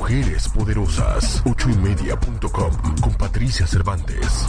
[0.00, 1.42] Mujeres Poderosas.
[1.44, 4.46] Ochoymedia.com con Patricia Cervantes.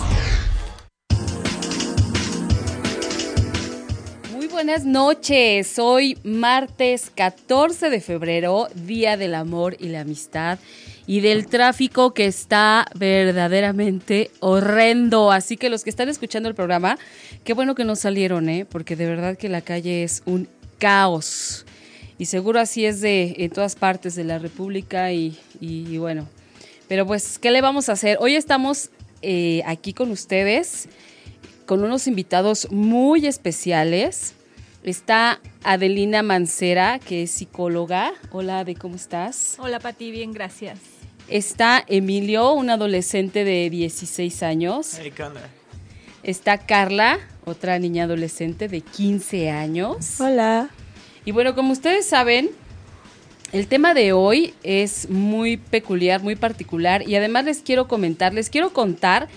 [4.32, 5.78] Muy buenas noches.
[5.78, 10.58] Hoy martes 14 de febrero, Día del Amor y la Amistad
[11.06, 15.34] y del tráfico que está verdaderamente horrendo.
[15.34, 16.98] Así que los que están escuchando el programa,
[17.44, 18.66] qué bueno que no salieron, ¿eh?
[18.66, 20.48] porque de verdad que la calle es un
[20.80, 21.66] caos.
[22.22, 25.40] Y seguro así es de en todas partes de la República y,
[25.98, 26.28] bueno.
[26.88, 28.20] Pero pues, ¿qué le vamos a hacer?
[28.22, 28.92] Hoy estamos
[29.24, 30.88] eh, aquí con ustedes,
[31.66, 34.36] con unos invitados muy especiales.
[34.84, 38.14] Está Adelina Mancera, que es psicóloga.
[38.30, 39.56] Hola, Ade, ¿cómo estás?
[39.58, 40.78] Hola, Pati, bien, gracias.
[41.28, 45.00] Está Emilio, un adolescente de 16 años.
[45.02, 45.12] ¿qué
[46.22, 50.22] Está Carla, otra niña adolescente de 15 años.
[50.22, 50.70] Hola.
[51.26, 52.50] Y bueno, como ustedes saben,
[53.52, 58.50] el tema de hoy es muy peculiar, muy particular y además les quiero comentar, les
[58.50, 59.28] quiero contar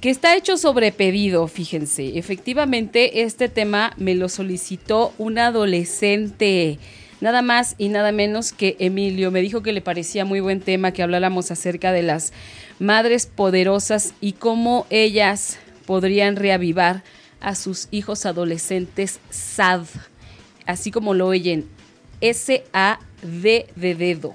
[0.00, 2.18] que está hecho sobre pedido, fíjense.
[2.18, 6.78] Efectivamente, este tema me lo solicitó un adolescente,
[7.22, 9.30] nada más y nada menos que Emilio.
[9.30, 12.34] Me dijo que le parecía muy buen tema que habláramos acerca de las
[12.78, 17.02] madres poderosas y cómo ellas podrían reavivar
[17.40, 19.86] a sus hijos adolescentes SAD,
[20.66, 21.66] así como lo oyen,
[22.20, 24.34] S-A-D de dedo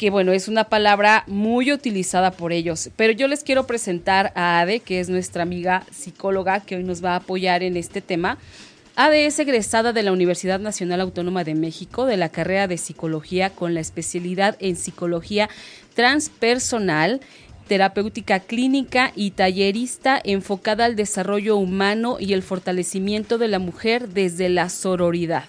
[0.00, 2.88] que bueno, es una palabra muy utilizada por ellos.
[2.96, 7.04] Pero yo les quiero presentar a Ade, que es nuestra amiga psicóloga que hoy nos
[7.04, 8.38] va a apoyar en este tema.
[8.96, 13.50] Ade es egresada de la Universidad Nacional Autónoma de México de la carrera de psicología
[13.50, 15.50] con la especialidad en psicología
[15.94, 17.20] transpersonal
[17.70, 24.48] terapéutica clínica y tallerista enfocada al desarrollo humano y el fortalecimiento de la mujer desde
[24.48, 25.44] la sororidad.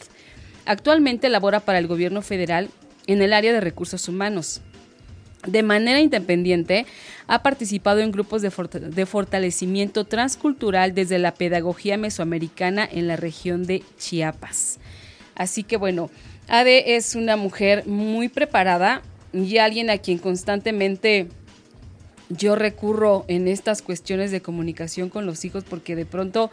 [0.67, 2.69] Actualmente labora para el gobierno federal
[3.07, 4.61] en el área de recursos humanos.
[5.47, 6.85] De manera independiente,
[7.25, 8.51] ha participado en grupos de,
[9.07, 14.77] fortalecimiento transcultural desde la pedagogía mesoamericana en la región de Chiapas.
[15.33, 16.11] Así que bueno,
[16.47, 19.01] Ade es una mujer muy preparada
[19.33, 21.27] y alguien a quien constantemente
[22.37, 26.51] yo recurro en estas cuestiones de comunicación con los hijos porque de pronto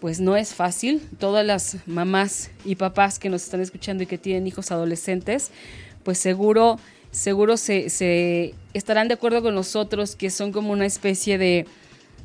[0.00, 1.02] pues no es fácil.
[1.18, 5.50] Todas las mamás y papás que nos están escuchando y que tienen hijos adolescentes,
[6.04, 6.78] pues seguro,
[7.10, 11.66] seguro se, estarán de acuerdo con nosotros que son como una especie de,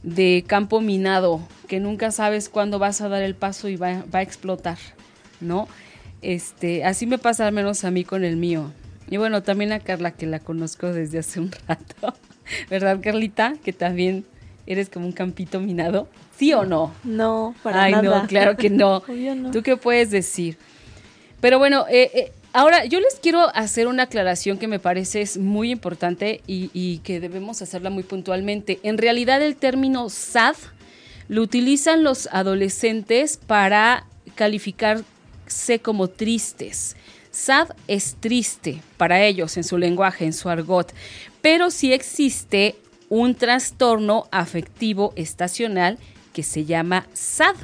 [0.04, 4.20] de campo minado, que nunca sabes cuándo vas a dar el paso y va, va,
[4.20, 4.78] a explotar,
[5.40, 5.68] ¿no?
[6.22, 8.72] Este, así me pasa al menos a mí con el mío.
[9.10, 12.14] Y bueno, también a Carla, que la conozco desde hace un rato.
[12.70, 13.56] ¿Verdad, Carlita?
[13.64, 14.26] Que también
[14.66, 16.08] eres como un campito minado.
[16.38, 16.94] ¿Sí o no?
[17.04, 18.18] No, para nada.
[18.18, 19.02] Ay, no, claro que no.
[19.52, 20.58] ¿Tú qué puedes decir?
[21.40, 25.38] Pero bueno, eh, eh, ahora yo les quiero hacer una aclaración que me parece es
[25.38, 28.80] muy importante y, y que debemos hacerla muy puntualmente.
[28.84, 30.56] En realidad el término SAD
[31.28, 36.96] lo utilizan los adolescentes para calificarse como tristes.
[37.32, 40.94] SAD es triste para ellos en su lenguaje, en su argot,
[41.42, 42.76] pero sí existe
[43.10, 45.98] un trastorno afectivo estacional
[46.34, 47.56] que se llama SAD,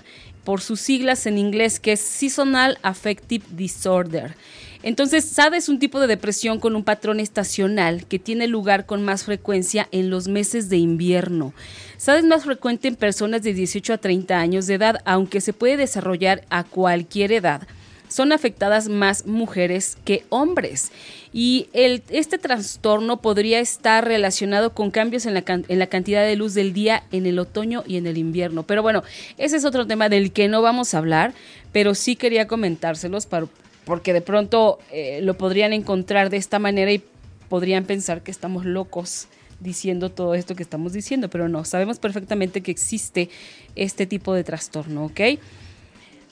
[0.44, 4.33] por sus siglas en inglés, que es Seasonal Affective Disorder.
[4.81, 9.03] Entonces, SAD es un tipo de depresión con un patrón estacional que tiene lugar con
[9.03, 11.53] más frecuencia en los meses de invierno.
[11.97, 15.51] SAD es más frecuente en personas de 18 a 30 años de edad, aunque se
[15.51, 17.67] puede desarrollar a cualquier edad
[18.07, 20.91] son afectadas más mujeres que hombres.
[21.34, 26.53] Y este trastorno podría estar relacionado con cambios en la, en la, cantidad de luz
[26.53, 28.63] del día en el otoño y en el invierno.
[28.63, 29.03] Pero bueno,
[29.38, 31.34] ese es otro tema del que no vamos a hablar,
[31.72, 33.47] pero sí quería comentárselos para,
[33.85, 37.03] porque de pronto eh, lo podrían encontrar de esta manera y
[37.50, 39.28] podrían pensar que estamos locos
[39.59, 43.29] diciendo todo esto que estamos diciendo, pero no, sabemos perfectamente que existe
[43.75, 45.22] este tipo de trastorno, ¿ok?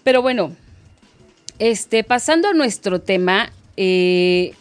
[0.03, 0.56] Pero bueno,
[1.60, 4.54] este, pasando a nuestro tema, eh,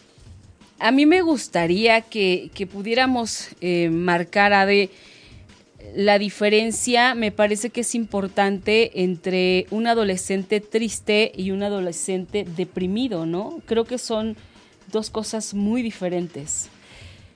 [0.79, 4.89] a mí me gustaría que, pudiéramos eh, marcar a de
[5.95, 13.25] la diferencia, me parece que es importante entre un adolescente triste y un adolescente deprimido,
[13.25, 13.61] ¿no?
[13.65, 14.35] Creo que son
[14.91, 16.69] dos cosas muy diferentes.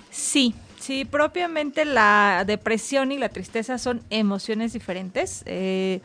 [0.09, 5.43] Sí, sí, propiamente la depresión y la tristeza son emociones diferentes.
[5.45, 6.01] Eh,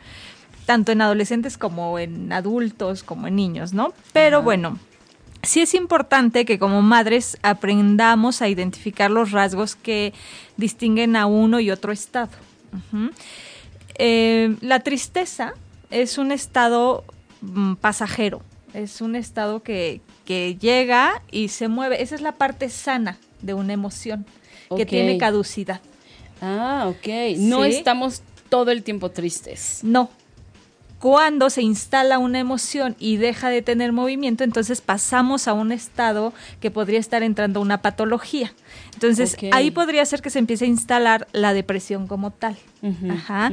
[0.65, 3.93] tanto en adolescentes como en adultos, como en niños, ¿no?
[4.13, 4.79] Pero bueno,
[5.43, 10.13] sí es importante que como madres aprendamos a identificar los rasgos que
[10.57, 12.29] distinguen a uno y otro estado.
[13.97, 15.53] Eh, la tristeza
[15.91, 17.03] es un estado
[17.41, 18.41] mm, pasajero,
[18.73, 22.01] es un estado que, que llega y se mueve.
[22.01, 24.25] Esa es la parte sana de una emoción
[24.75, 25.79] que tiene caducidad.
[26.41, 27.37] Ah, ok.
[27.37, 27.69] No Sí.
[27.69, 29.79] estamos todo el tiempo tristes.
[29.83, 30.09] No.
[30.99, 36.33] Cuando se instala una emoción y deja de tener movimiento, entonces pasamos a un estado
[36.59, 38.53] que podría estar entrando una patología.
[38.93, 42.57] Entonces, ahí podría ser que se empiece a instalar la depresión como tal.
[43.09, 43.51] Ajá.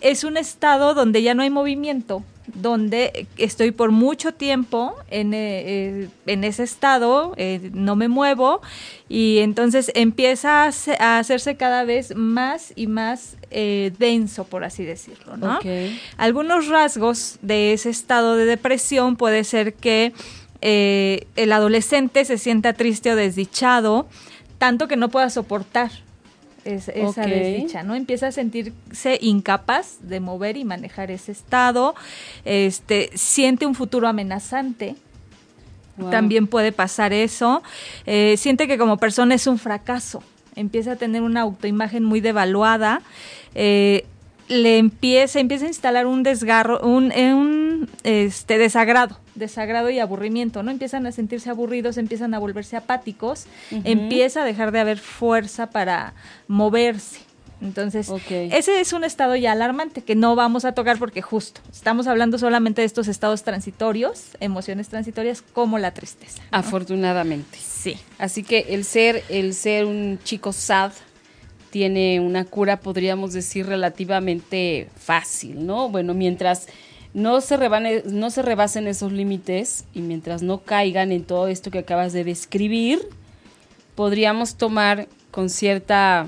[0.00, 2.24] Es un estado donde ya no hay movimiento,
[2.54, 5.62] donde estoy por mucho tiempo en, eh,
[6.04, 8.60] eh, en ese estado, eh, no me muevo,
[9.08, 14.64] y entonces empieza a, hace- a hacerse cada vez más y más eh, denso, por
[14.64, 15.34] así decirlo.
[16.16, 20.12] Algunos rasgos de ese estado de depresión puede ser que
[20.60, 24.08] el adolescente se sienta triste o desdichado,
[24.58, 25.90] tanto que no pueda soportar
[26.74, 27.94] es- esa desdicha, ¿no?
[27.94, 31.94] Empieza a sentirse incapaz de mover y manejar ese estado,
[32.44, 34.94] este, siente un futuro amenazante,
[35.96, 36.10] Wow.
[36.10, 37.62] también puede pasar eso.
[38.06, 40.22] Eh, siente que como persona es un fracaso.
[40.54, 43.02] Empieza a tener una autoimagen muy devaluada.
[43.54, 44.06] Eh,
[44.48, 50.62] le empieza, empieza a instalar un desgarro, un, eh, un, este, desagrado, desagrado y aburrimiento,
[50.62, 50.70] ¿no?
[50.70, 53.46] Empiezan a sentirse aburridos, empiezan a volverse apáticos,
[53.84, 56.14] empieza a dejar de haber fuerza para
[56.48, 57.28] moverse.
[57.60, 62.06] Entonces, ese es un estado ya alarmante que no vamos a tocar porque justo estamos
[62.06, 66.40] hablando solamente de estos estados transitorios, emociones transitorias como la tristeza.
[66.40, 66.58] ¿no?
[66.58, 67.58] Afortunadamente.
[67.60, 67.96] Sí.
[68.18, 70.92] Así que el ser, el ser un chico sad
[71.70, 75.88] tiene una cura, podríamos decir, relativamente fácil, ¿no?
[75.88, 76.66] Bueno, mientras
[77.14, 81.70] no se, rebane- no se rebasen esos límites y mientras no caigan en todo esto
[81.70, 83.00] que acabas de describir,
[83.94, 86.26] podríamos tomar con cierta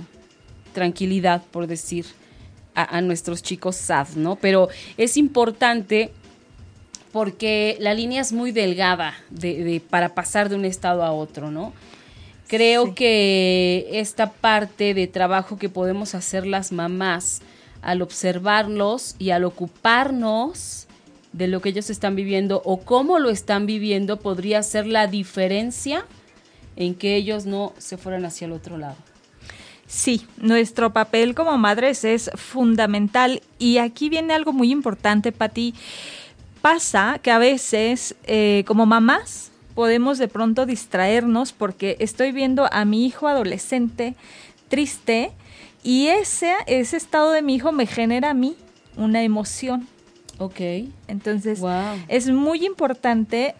[0.72, 2.06] tranquilidad, por decir,
[2.74, 4.36] a, nuestros chicos sad, ¿no?
[4.36, 6.12] Pero es importante
[7.12, 11.50] porque la línea es muy delgada de, de- para pasar de un estado a otro,
[11.50, 11.72] ¿no?
[12.50, 12.92] Creo Sí.
[12.94, 17.42] que esta parte de trabajo que podemos hacer las mamás
[17.80, 20.88] al observarlos y al ocuparnos
[21.32, 26.04] de lo que ellos están viviendo o cómo lo están viviendo podría ser la diferencia
[26.74, 28.96] en que ellos no se fueran hacia el otro lado.
[29.86, 35.72] Sí, nuestro papel como madres es fundamental y aquí viene algo muy importante, Pati.
[36.62, 39.49] Pasa que a veces eh, como mamás
[39.80, 44.14] podemos de pronto distraernos porque estoy viendo a mi hijo adolescente
[44.68, 45.32] triste
[45.82, 48.56] y ese, ese estado de mi hijo me genera a mí
[48.98, 49.88] una emoción.
[50.36, 50.60] Ok.
[51.08, 51.96] Entonces, Wow.
[52.08, 53.54] es muy importante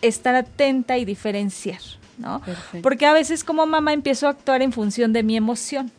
[0.00, 1.80] estar atenta y diferenciar,
[2.18, 2.40] ¿no?
[2.42, 2.80] Perfecto.
[2.80, 5.90] Porque a veces como mamá empiezo a actuar en función de mi emoción.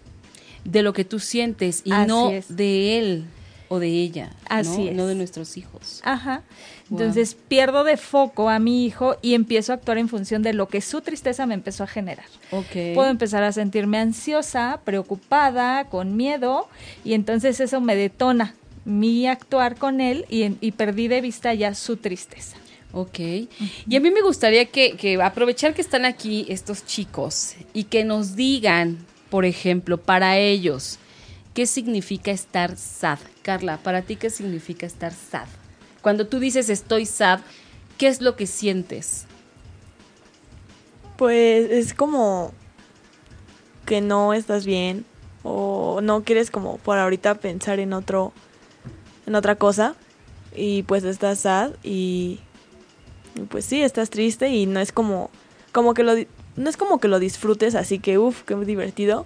[0.64, 2.56] De lo que tú sientes y Así no es.
[2.56, 3.26] de él
[3.76, 4.32] o de ella.
[4.50, 4.90] Así ¿no?
[4.90, 4.96] es.
[4.96, 6.02] No de nuestros hijos.
[6.04, 6.44] Ajá.
[6.90, 7.00] Wow.
[7.00, 10.68] Entonces pierdo de foco a mi hijo y empiezo a actuar en función de lo
[10.68, 12.26] que su tristeza me empezó a generar.
[12.52, 12.94] Ok.
[12.94, 16.68] Puedo empezar a sentirme ansiosa, preocupada, con miedo
[17.04, 18.56] y entonces eso me detona
[18.86, 22.58] mi actuar con él y perdí de vista ya su tristeza.
[22.96, 23.20] Ok.
[23.20, 28.06] Y a mí me gustaría que, que aprovechar que están aquí estos chicos y que
[28.06, 28.98] nos digan,
[29.30, 30.98] por ejemplo, para ellos,
[31.56, 33.18] ¿qué significa estar sad?
[33.42, 35.48] Carla, para ti, ¿qué significa estar sad?
[36.02, 37.40] Cuando tú dices estoy sad,
[37.98, 39.26] ¿qué es lo que sientes?
[41.18, 42.52] Pues es como
[43.86, 45.06] que no estás bien
[45.44, 48.34] o no quieres como por ahorita pensar en otro
[49.26, 49.96] en otra cosa
[50.54, 52.40] y pues estás sad y,
[53.50, 55.30] pues sí, estás triste y no es como
[55.72, 56.16] como que lo
[56.58, 59.26] no es como que lo disfrutes, así que uff, qué divertido,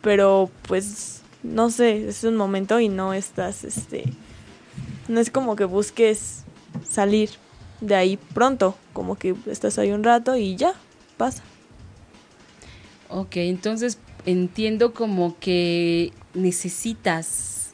[0.00, 4.04] pero pues no sé, es un momento y no estás este
[5.08, 6.44] no es como que busques
[6.88, 7.30] salir
[7.80, 10.74] de ahí pronto, como que estás ahí un rato y ya,
[11.16, 11.42] pasa.
[13.08, 17.70] Ok, entonces entiendo como que necesitas...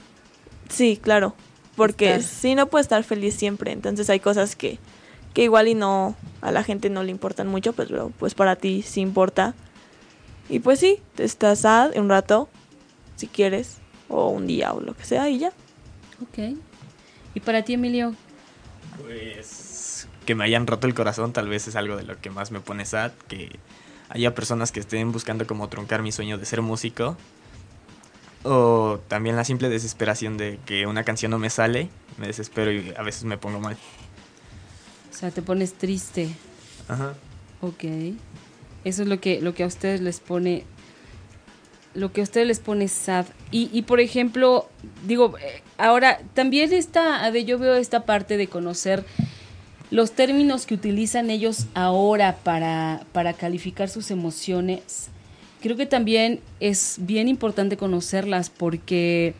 [0.68, 1.34] Sí, claro,
[1.76, 4.78] porque sí no puede estar feliz siempre, entonces hay cosas que,
[5.32, 8.56] que igual y no a la gente no le importan mucho, pues pero pues para
[8.56, 9.54] ti sí importa.
[10.48, 12.48] Y pues sí, te estás sad un rato,
[13.18, 13.76] si quieres,
[14.08, 15.52] o un día o lo que sea y ya.
[16.22, 16.56] Ok.
[17.34, 18.14] ¿Y para ti, Emilio?
[19.02, 22.50] Pues que me hayan roto el corazón tal vez es algo de lo que más
[22.50, 23.58] me pone sad, que
[24.08, 27.16] haya personas que estén buscando como truncar mi sueño de ser músico.
[28.44, 32.94] O también la simple desesperación de que una canción no me sale, me desespero y
[32.96, 33.76] a veces me pongo mal.
[35.10, 36.28] O sea, te pones triste.
[36.88, 37.14] Ajá.
[37.60, 37.84] Ok.
[38.84, 40.64] Eso es lo que, lo que a ustedes les pone.
[41.98, 43.26] Lo que a ustedes les pone sad.
[43.50, 44.68] Y, y por ejemplo,
[45.06, 49.04] digo, eh, ahora también está, yo veo esta parte de conocer
[49.90, 55.08] los términos que utilizan ellos ahora para, para calificar sus emociones.
[55.62, 59.34] creo que también es bien importante conocerlas porque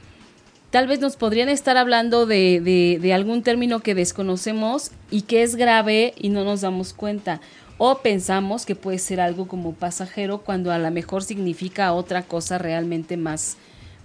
[0.70, 5.42] tal vez nos podrían estar hablando de, de, de, algún término que desconocemos y que
[5.42, 7.40] es grave y no nos damos cuenta.
[7.78, 12.58] O pensamos que puede ser algo como pasajero cuando a lo mejor significa otra cosa
[12.58, 13.56] realmente más,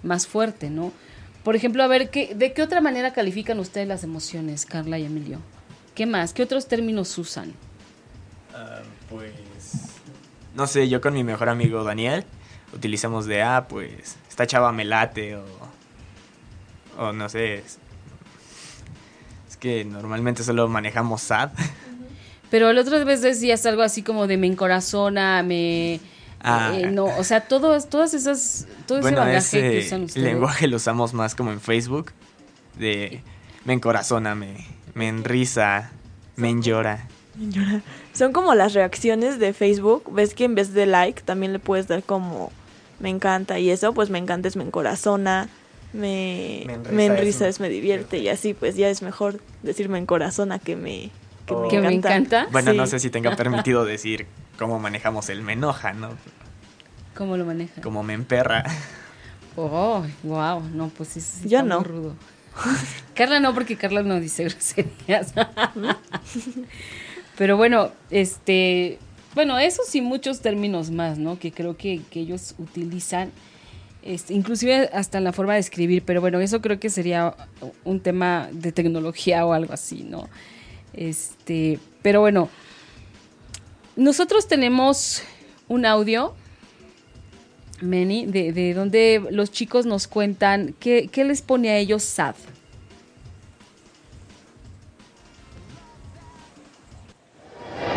[0.04, 0.92] más fuerte, ¿no?
[1.42, 5.04] Por ejemplo, a ver, ¿qué, ¿de qué otra manera califican ustedes las emociones, Carla y
[5.04, 5.40] Emilio?
[5.94, 6.32] ¿Qué más?
[6.32, 7.50] ¿Qué otros términos usan?
[8.52, 9.32] Uh, pues,
[10.54, 12.24] no sé, yo con mi mejor amigo Daniel
[12.72, 15.44] utilizamos de, ah, pues, esta chava me late o,
[16.98, 17.78] o no sé, es,
[19.48, 21.50] es que normalmente solo manejamos sad.
[22.54, 25.98] Pero el otro vez decías algo así como de me encorazona, me...
[26.38, 26.70] Ah.
[26.72, 30.24] Eh, no, o sea, todos, todas esas, todo bueno, ese bagaje ese que usan ustedes.
[30.24, 32.12] lenguaje lo usamos más como en Facebook,
[32.78, 33.22] de
[33.64, 34.54] me encorazona, me,
[34.94, 35.90] me enrisa,
[36.36, 37.08] me enllora.
[38.12, 40.04] Son como las reacciones de Facebook.
[40.14, 42.52] Ves que en vez de like también le puedes dar como
[43.00, 45.48] me encanta y eso, pues me encanta es me encorazona,
[45.92, 49.02] me, Me enrisa me enrisa es me es me divierte y así pues ya es
[49.02, 51.10] mejor decir me encorazona que me,
[51.46, 51.68] que Oh.
[51.68, 52.46] Que me encanta.
[52.50, 52.92] Bueno, no Sí.
[52.92, 54.26] sé si tenga permitido decir
[54.58, 56.10] cómo manejamos el me enoja, ¿no?
[57.14, 57.82] ¿Cómo lo manejan?
[57.82, 58.64] Como me emperra.
[59.56, 61.76] Oh, wow, no, pues sí, sí Yo está no.
[61.80, 62.14] muy rudo.
[63.14, 65.32] Carla no, porque Carla no dice groserías.
[67.36, 68.98] Pero bueno, este,
[69.34, 71.38] bueno, esos y muchos términos más, ¿no?
[71.38, 73.32] Que creo que, que ellos utilizan,
[74.02, 77.34] este, inclusive hasta en la forma de escribir, pero bueno, eso creo que sería
[77.84, 80.28] un tema de tecnología o algo así, ¿no?
[80.96, 82.48] Este, pero bueno,
[83.96, 85.22] nosotros tenemos
[85.68, 86.34] un audio
[87.80, 92.34] Meni, de, de donde los chicos nos cuentan qué, qué les pone a ellos sad.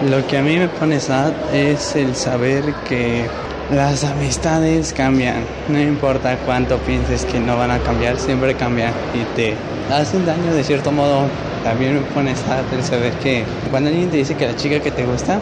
[0.10, 3.26] Lo que a mí me pone sad es el saber que
[3.72, 5.44] las amistades cambian.
[5.68, 9.56] No importa cuánto pienses que no van a cambiar, siempre cambian y te
[9.92, 11.26] hacen daño de cierto modo.
[11.64, 14.92] También me pone sad el saber que cuando alguien te dice que la chica que
[14.92, 15.42] te gusta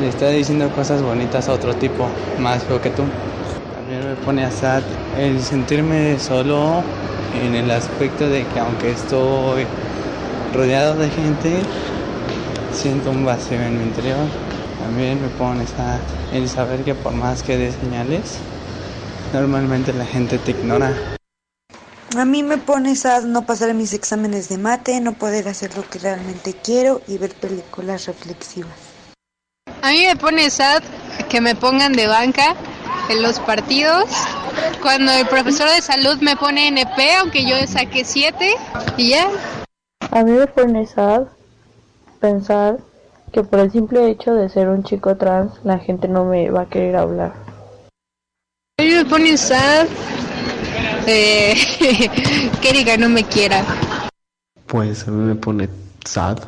[0.00, 3.04] le está diciendo cosas bonitas a otro tipo más feo que tú.
[3.74, 4.82] También me pone sad
[5.18, 6.82] el sentirme solo
[7.42, 9.64] en el aspecto de que aunque estoy
[10.54, 11.60] rodeado de gente,
[12.74, 14.47] siento un vacío en mi interior.
[14.88, 16.00] También me pone sad
[16.32, 18.38] el saber que por más que dé señales,
[19.34, 20.94] normalmente la gente te ignora.
[22.16, 25.86] A mí me pone sad no pasar mis exámenes de mate, no poder hacer lo
[25.86, 28.72] que realmente quiero y ver películas reflexivas.
[29.82, 30.82] A mí me pone sad
[31.28, 32.56] que me pongan de banca
[33.10, 34.06] en los partidos.
[34.80, 38.54] Cuando el profesor de salud me pone NP, aunque yo saqué 7,
[38.96, 39.28] y ya.
[40.12, 41.24] A mí me pone sad
[42.20, 42.87] pensar
[43.32, 46.62] que por el simple hecho de ser un chico trans la gente no me va
[46.62, 47.34] a querer hablar.
[48.78, 49.86] A mí me pone sad
[51.06, 51.54] eh,
[52.60, 53.64] que Erika no me quiera.
[54.66, 55.68] Pues a mí me pone
[56.04, 56.38] sad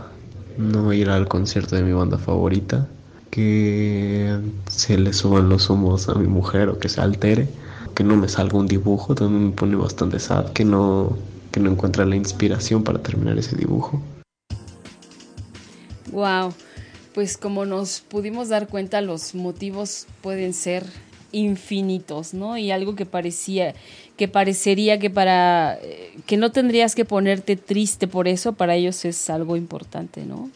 [0.56, 2.86] no ir al concierto de mi banda favorita,
[3.30, 7.48] que se le suban los humos a mi mujer o que se altere,
[7.94, 11.16] que no me salga un dibujo, también me pone bastante sad, que no,
[11.50, 14.02] que no encuentre la inspiración para terminar ese dibujo.
[16.12, 16.52] Wow,
[17.14, 20.84] pues como nos pudimos dar cuenta, los motivos pueden ser
[21.32, 22.56] infinitos, ¿no?
[22.56, 23.74] Y algo que parecía,
[24.16, 29.04] que parecería que para, eh, que no tendrías que ponerte triste por eso, para ellos
[29.04, 30.50] es algo importante, ¿no?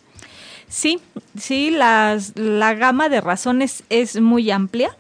[0.69, 0.99] Sí,
[1.39, 4.97] sí, las, la gama de razones es muy amplia.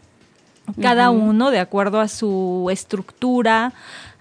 [0.81, 3.75] Cada uno, de acuerdo a su estructura,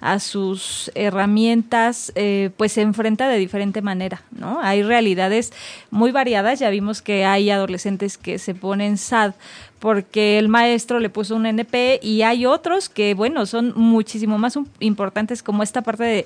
[0.03, 4.59] a sus herramientas, eh, pues se enfrenta de diferente manera, ¿no?
[4.61, 5.53] Hay realidades
[5.91, 6.59] muy variadas.
[6.59, 9.33] Ya vimos que hay adolescentes que se ponen sad
[9.79, 14.59] porque el maestro le puso un NP y hay otros que, bueno, son muchísimo más
[14.81, 16.25] importantes como esta parte de,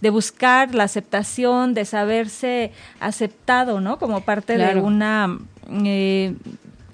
[0.00, 3.98] de buscar la aceptación, de saberse aceptado, ¿no?
[3.98, 5.38] Como parte de una...
[5.84, 6.34] eh,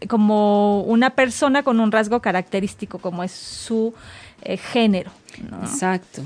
[0.09, 3.95] como una persona con un rasgo característico como es su
[4.43, 5.11] eh, género.
[5.43, 5.61] ¿No?
[5.63, 6.23] Exacto.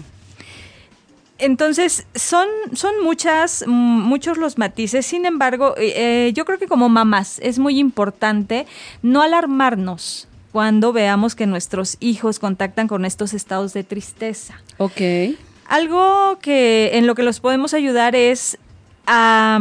[1.41, 5.07] Entonces, son, son muchas, mm, muchos los matices.
[5.07, 5.93] Sin embargo, eh,
[6.29, 8.67] eh, yo creo que como mamás es muy importante
[9.03, 14.61] no alarmarnos cuando veamos que nuestros hijos contactan con estos estados de tristeza.
[14.79, 15.01] Ok.
[15.69, 18.59] Algo que en lo que los podemos ayudar es
[19.07, 19.61] a,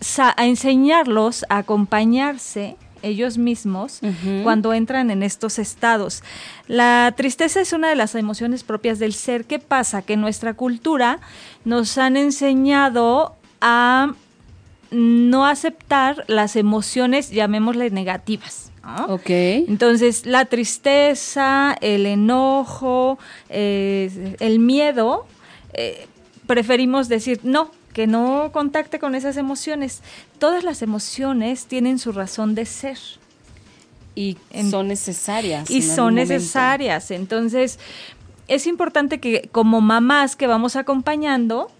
[0.00, 4.00] sa- a enseñarlos a acompañarse ellos mismos
[4.42, 6.22] cuando entran en estos estados.
[6.68, 9.44] La tristeza es una de las emociones propias del ser.
[9.44, 10.02] ¿Qué pasa?
[10.02, 11.20] Que en nuestra cultura
[11.64, 14.12] nos han enseñado a
[14.90, 18.72] no aceptar las emociones, llamémosle negativas.
[18.84, 19.14] ¿no?
[19.14, 19.30] Ok.
[19.30, 23.18] Entonces, la tristeza, el enojo,
[23.48, 25.26] eh, el miedo,
[25.72, 26.06] eh,
[26.46, 30.02] preferimos decir no, que no contacte con esas emociones.
[30.38, 32.98] Todas las emociones tienen su razón de ser.
[34.14, 35.70] Y En- son necesarias.
[35.70, 37.10] y son necesarias.
[37.10, 37.78] Entonces,
[38.48, 41.70] es importante que como mamás que vamos acompañando,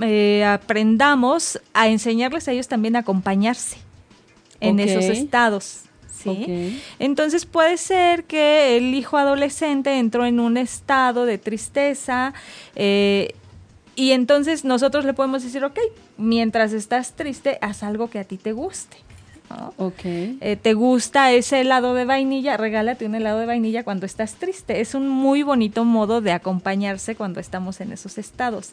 [0.00, 3.78] eh, aprendamos a enseñarles a ellos también a acompañarse
[4.60, 5.82] en esos estados.
[6.22, 6.80] ¿sí?
[6.98, 12.34] Entonces puede ser que el hijo adolescente entró en un estado de tristeza
[12.76, 13.34] eh,
[14.00, 15.78] y entonces nosotros le podemos decir, ok,
[16.18, 18.96] mientras estás triste, haz algo que a ti te guste.
[19.50, 19.74] ¿no?
[19.78, 20.04] Ok.
[20.04, 24.80] Eh, te gusta ese helado de vainilla, regálate un helado de vainilla cuando estás triste.
[24.80, 28.70] Es un muy bonito modo de acompañarse cuando estamos en esos estados.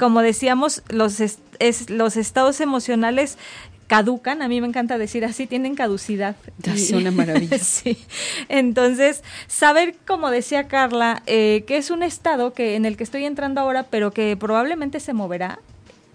[0.00, 3.38] Como decíamos, los, est- es- los estados emocionales
[3.90, 6.36] caducan, a mí me encanta decir así, tienen caducidad.
[6.62, 7.58] Es una maravilla.
[7.58, 7.98] sí.
[8.48, 13.24] Entonces, saber, como decía Carla, eh, que es un estado que en el que estoy
[13.24, 15.58] entrando ahora, pero que probablemente se moverá,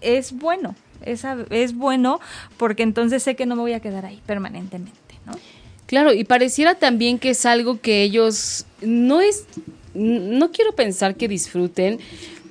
[0.00, 0.74] es bueno.
[1.02, 2.18] Es, es bueno
[2.56, 5.34] porque entonces sé que no me voy a quedar ahí permanentemente, ¿no?
[5.84, 9.44] Claro, y pareciera también que es algo que ellos no es,
[9.92, 11.98] no quiero pensar que disfruten,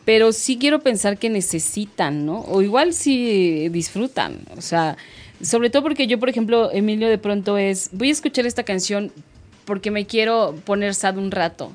[0.06, 2.42] pero sí quiero pensar que necesitan, ¿no?
[2.42, 4.98] O igual sí disfrutan, o sea,
[5.42, 9.12] sobre todo porque yo, por ejemplo, Emilio de pronto es, voy a escuchar esta canción
[9.66, 11.72] porque me quiero poner sad un rato.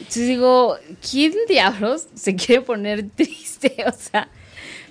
[0.00, 0.76] Entonces digo,
[1.08, 3.74] ¿quién diablos se quiere poner triste?
[3.86, 4.28] O sea,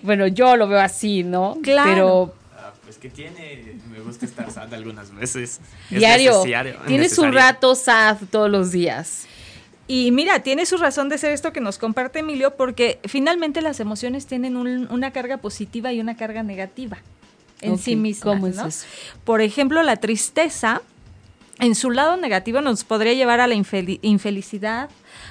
[0.02, 1.58] bueno, yo lo veo así, ¿no?
[1.62, 1.92] Claro.
[1.94, 5.60] Pero Ah, pues que tiene, me gusta estar sad algunas veces.
[5.92, 7.32] Es diario, necesario- tienes un necesario.
[7.34, 9.26] rato sad todos los días.
[9.88, 13.80] Y mira, tiene su razón de ser esto que nos comparte Emilio, porque finalmente las
[13.80, 16.98] emociones tienen un- una carga positiva y una carga negativa
[17.62, 18.36] en sí mismas.
[18.36, 18.68] ¿cómo es ¿no?
[18.68, 18.86] eso?
[19.26, 20.82] Por ejemplo, la tristeza,
[21.60, 24.90] en su lado negativo, nos podría llevar a la infeli- infelicidad,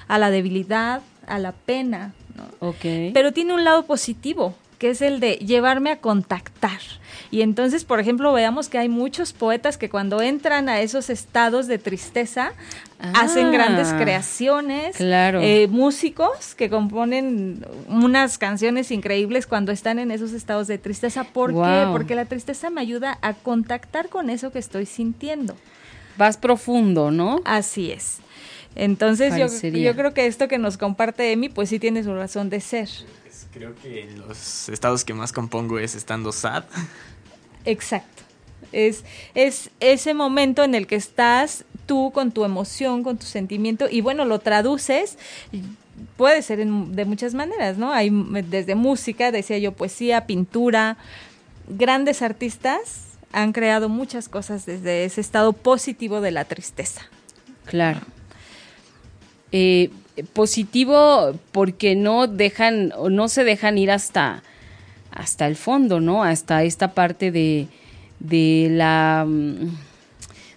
[0.09, 2.69] a la debilidad, a la pena, ¿no?
[2.69, 3.13] Ok.
[3.15, 6.81] Pero tiene un lado positivo, que es el de llevarme a contactar.
[7.33, 11.67] Y entonces, por ejemplo, veamos que hay muchos poetas que cuando entran a esos estados
[11.67, 12.53] de tristeza,
[13.15, 14.97] hacen grandes Ah, creaciones.
[14.99, 15.41] claro.
[15.43, 21.25] Eh, músicos que componen unas canciones increíbles cuando están en esos estados de tristeza.
[21.25, 21.87] ¿Por qué?
[21.91, 25.57] Porque la tristeza me ayuda a contactar con eso que estoy sintiendo.
[26.19, 27.41] Vas profundo, ¿no?
[27.47, 28.19] Así es.
[28.75, 32.51] Entonces yo, yo creo que esto que nos comparte Emi, pues sí tiene su razón
[32.51, 32.89] de ser.
[33.23, 36.65] Pues creo que los estados que más compongo es estando sad.
[37.65, 38.23] Exacto.
[38.73, 43.87] Es, es ese momento en el que estás tú con tu emoción, con tu sentimiento,
[43.91, 45.19] y bueno, lo traduces,
[46.17, 47.93] puede ser de muchas maneras, ¿no?
[47.93, 48.11] Hay
[48.49, 50.97] desde música, decía yo, poesía, pintura,
[51.69, 57.03] grandes artistas han creado muchas cosas desde ese estado positivo de la tristeza.
[57.65, 58.01] Claro.
[59.53, 59.91] Eh,
[60.33, 64.43] positivo porque no dejan o no se dejan ir hasta
[65.15, 66.25] hasta el fondo, ¿no?
[66.25, 67.69] Hasta esta parte de
[68.23, 69.77] de la mm,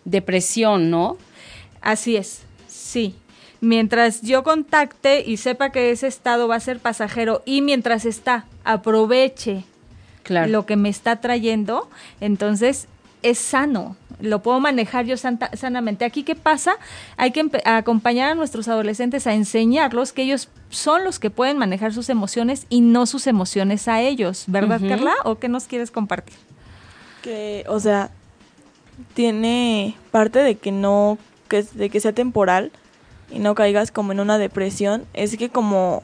[0.05, 1.17] depresión, ¿no?
[1.81, 3.15] Así es, sí.
[3.61, 8.45] Mientras yo contacte y sepa que ese estado va a ser pasajero y mientras está,
[8.63, 9.63] aproveche
[10.23, 10.51] Claro.
[10.51, 11.89] lo que me está trayendo,
[12.19, 12.87] entonces
[13.21, 13.95] es sano.
[14.19, 16.05] Lo puedo manejar yo santa- sanamente.
[16.05, 16.77] Aquí, ¿qué pasa?
[17.17, 21.93] Hay que acompañar a nuestros adolescentes a enseñarlos que ellos son los que pueden manejar
[21.93, 24.79] sus emociones y no sus emociones a ellos, ¿verdad.
[24.87, 25.13] Carla?
[25.23, 26.35] ¿O qué nos quieres compartir?
[27.21, 28.11] que, o sea,
[29.13, 32.71] tiene parte de que no, que, de que sea temporal
[33.31, 36.03] y no caigas como en una depresión, es que como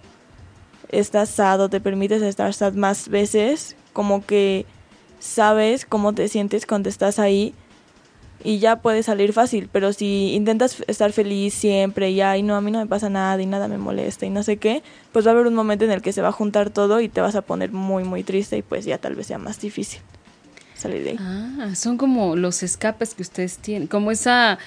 [0.90, 4.66] estás sad o te permites estar sad más veces, como que
[5.20, 7.54] sabes cómo te sientes cuando estás ahí
[8.44, 12.62] y ya puedes salir fácil, pero si intentas estar feliz siempre y ay no, a
[12.62, 15.32] mí no me pasa nada y nada me molesta y no sé qué, pues va
[15.32, 17.36] a haber un momento en el que se va a juntar todo y te vas
[17.36, 20.02] a poner muy muy triste y pues ya tal vez sea más difícil
[20.76, 21.18] salir de ahí.
[21.20, 24.58] Ah, son como los escapes que ustedes tienen, como esa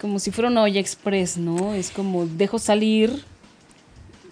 [0.00, 1.74] como si fuera una olla express, ¿no?
[1.74, 3.22] Es como dejo salir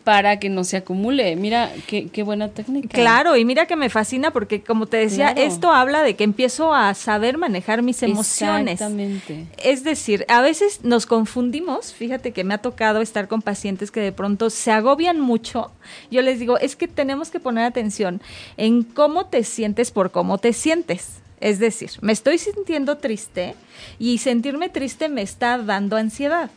[0.09, 1.37] para que no se acumule.
[1.37, 2.88] Mira, qué, qué buena técnica.
[2.88, 5.47] Claro, y mira que me fascina porque como te decía, Claro.
[5.47, 8.73] esto habla de que empiezo a saber manejar mis emociones.
[8.81, 9.44] Exactamente.
[9.62, 14.01] Es decir, a veces nos confundimos, fíjate que me ha tocado estar con pacientes que
[14.01, 15.73] de pronto se agobian mucho.
[16.11, 18.23] Yo les digo, es que tenemos que poner atención
[18.57, 21.18] en cómo te sientes por cómo te sientes.
[21.40, 23.57] Es decir, me estoy sintiendo triste
[23.99, 26.51] y sentirme triste me está dando ansiedad.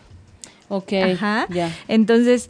[0.73, 1.47] Ok, Ajá.
[1.49, 1.69] ya.
[1.89, 2.49] Entonces,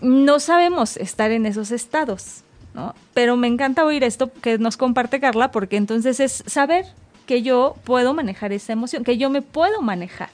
[0.00, 2.42] no sabemos estar en esos estados,
[2.74, 2.94] ¿no?
[3.14, 6.86] Pero me encanta oír esto que nos comparte Carla, porque entonces es saber
[7.26, 10.30] que yo puedo manejar esa emoción, que yo me puedo manejar.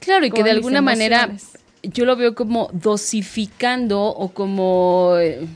[0.00, 1.28] Claro, y que de alguna manera
[1.82, 5.14] yo lo veo como dosificando o como...
[5.18, 5.46] eh,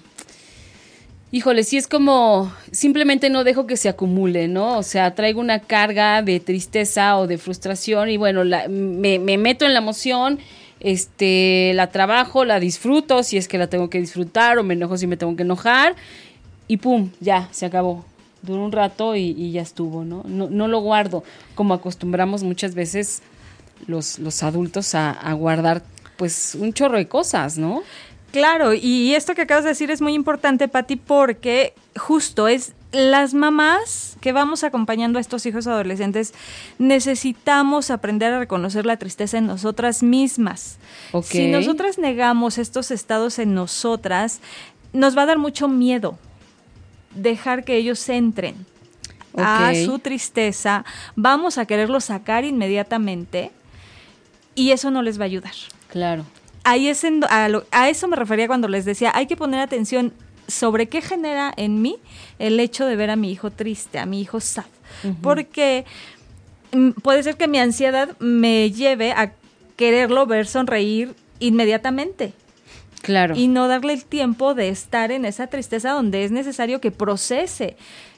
[1.30, 4.78] Híjole, sí es como simplemente no dejo que se acumule, ¿no?
[4.78, 9.36] O sea, traigo una carga de tristeza o de frustración y bueno, la- me, me
[9.36, 10.38] meto en la emoción,
[10.80, 14.96] este, la trabajo, la disfruto si es que la tengo que disfrutar o me enojo
[14.96, 15.96] si me tengo que enojar
[16.68, 18.04] y pum, ya, se acabó.
[18.42, 20.22] Duró un rato y, ya estuvo, ¿no?
[20.26, 20.48] ¿no?
[20.48, 23.22] No lo guardo como acostumbramos muchas veces
[23.86, 25.82] los, los adultos a, a guardar
[26.16, 27.82] pues un chorro de cosas, ¿no?
[28.30, 33.34] Claro, y esto que acabas de decir es muy importante, Patti, porque justo es las
[33.34, 36.32] mamás que vamos acompañando a estos hijos adolescentes,
[36.78, 40.78] necesitamos aprender a reconocer la tristeza en nosotras mismas.
[41.22, 44.40] Si nosotras negamos estos estados en nosotras,
[44.92, 46.18] nos va a dar mucho miedo
[47.14, 48.66] dejar que ellos entren
[49.36, 53.50] a su tristeza, vamos a quererlo sacar inmediatamente
[54.54, 55.52] y eso no les va a ayudar
[55.90, 56.24] Claro.
[56.64, 59.60] ahí es en a, lo- a eso me refería cuando les decía, hay que poner
[59.60, 60.12] atención
[60.48, 61.96] sobre qué genera en mí
[62.38, 64.64] el hecho de ver a mi hijo triste, a mi hijo sad.
[65.22, 65.84] Porque
[66.72, 69.32] mm, puede ser que mi ansiedad me lleve a
[69.76, 72.32] quererlo ver sonreír inmediatamente
[73.02, 73.36] Claro.
[73.36, 77.76] y no darle el tiempo de estar en esa tristeza donde es necesario que procese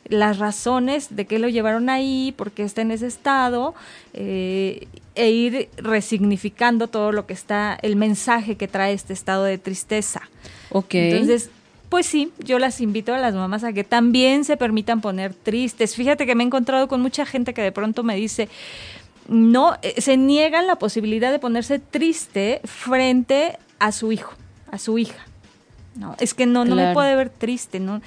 [0.09, 3.75] las razones de qué lo llevaron ahí, por qué está en ese estado,
[4.15, 9.59] eh, e ir resignificando todo lo que está, el mensaje que trae este estado de
[9.59, 10.23] tristeza.
[10.71, 10.95] ok.
[10.95, 11.51] Entonces,
[11.91, 15.97] pues sí, yo las invito a las mamás a que también se permitan poner tristes.
[15.97, 18.49] Fíjate que me he encontrado con mucha gente que de pronto me dice,
[19.29, 24.35] no, eh, se niegan la posibilidad de ponerse triste frente a su hijo,
[24.71, 25.27] a su hija.
[25.97, 28.01] No, es que no, no me puede ver triste, ¿no?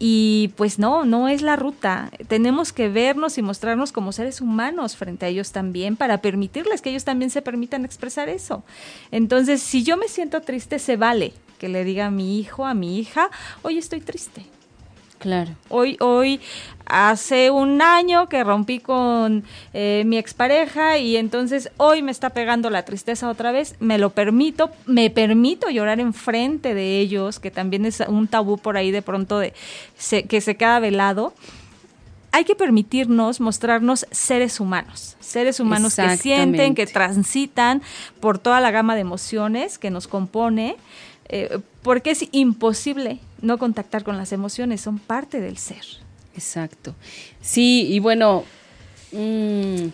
[0.00, 2.10] Y pues no, no es la ruta.
[2.26, 6.90] Tenemos que vernos y mostrarnos como seres humanos frente a ellos también para permitirles que
[6.90, 8.64] ellos también se permitan expresar eso.
[9.12, 12.72] Entonces, si yo me siento triste, se vale que le diga a mi hijo, a
[12.74, 13.28] mi hija,
[13.62, 14.46] hoy estoy triste.
[15.18, 15.50] Claro.
[15.68, 16.40] Hoy, hoy,
[16.86, 19.44] hace un año que rompí con
[19.74, 23.76] eh, mi expareja y entonces hoy me está pegando la tristeza otra vez.
[23.80, 28.78] Me lo permito, me permito llorar enfrente de ellos, que también es un tabú por
[28.78, 29.52] ahí de pronto de
[29.98, 31.34] se- que se queda velado.
[32.32, 37.82] Hay que permitirnos mostrarnos seres humanos, seres humanos que sienten, que transitan
[38.20, 40.76] por toda la gama de emociones que nos compone,
[41.32, 45.84] eh, porque es imposible no contactar con las emociones, son parte del ser.
[46.34, 46.96] Exacto.
[47.40, 48.44] Sí, y bueno,
[49.12, 49.86] mm,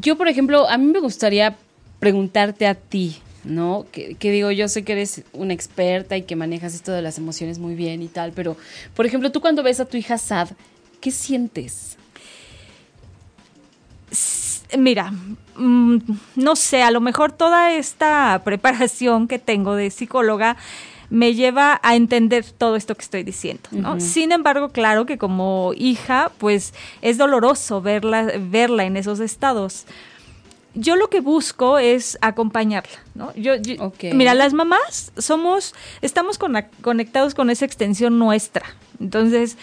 [0.00, 1.56] yo por ejemplo, a mí me gustaría
[2.00, 3.86] preguntarte a ti, ¿no?
[3.92, 7.18] Que, que digo, yo sé que eres una experta y que manejas esto de las
[7.18, 8.56] emociones muy bien y tal, pero
[8.96, 10.48] por ejemplo, tú cuando ves a tu hija sad,
[11.00, 11.96] ¿qué sientes?
[14.76, 15.12] Mira,
[15.56, 15.96] mm,
[16.36, 20.56] no sé, a lo mejor toda esta preparación que tengo de psicóloga
[21.10, 23.94] me lleva a entender todo esto que estoy diciendo, ¿no?
[24.00, 29.86] Sin embargo, claro que como hija, pues es doloroso verla, verla en esos estados.
[30.74, 33.34] Yo lo que busco es acompañarla, ¿no?
[33.34, 33.54] Yo.
[34.12, 38.66] Mira, las mamás somos, estamos cona- conectados con esa extensión nuestra.
[39.00, 39.56] Entonces,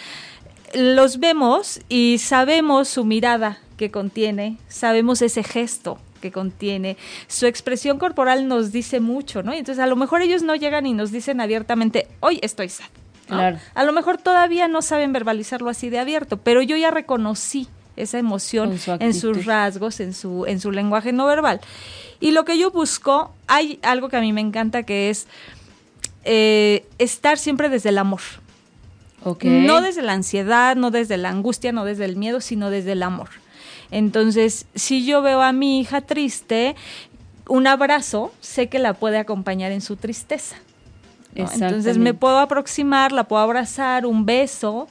[0.75, 7.99] los vemos y sabemos su mirada que contiene, sabemos ese gesto que contiene, su expresión
[7.99, 9.53] corporal nos dice mucho, ¿no?
[9.53, 12.85] Entonces a lo mejor ellos no llegan y nos dicen abiertamente, hoy estoy sad.
[13.29, 13.38] ¿no?
[13.38, 13.59] Claro.
[13.73, 18.19] A lo mejor todavía no saben verbalizarlo así de abierto, pero yo ya reconocí esa
[18.19, 21.61] emoción su en sus rasgos, en su, en su lenguaje no verbal.
[22.19, 25.27] Y lo que yo busco, hay algo que a mí me encanta que es
[26.23, 28.21] eh, estar siempre desde el amor.
[29.43, 33.03] No desde la ansiedad, no desde la angustia, no desde el miedo, sino desde el
[33.03, 33.29] amor.
[33.91, 36.75] Entonces, si yo veo a mi hija triste,
[37.47, 40.57] un abrazo sé que la puede acompañar en su tristeza.
[41.35, 41.49] ¿no?
[41.51, 44.88] Entonces me puedo aproximar, la puedo abrazar, un beso,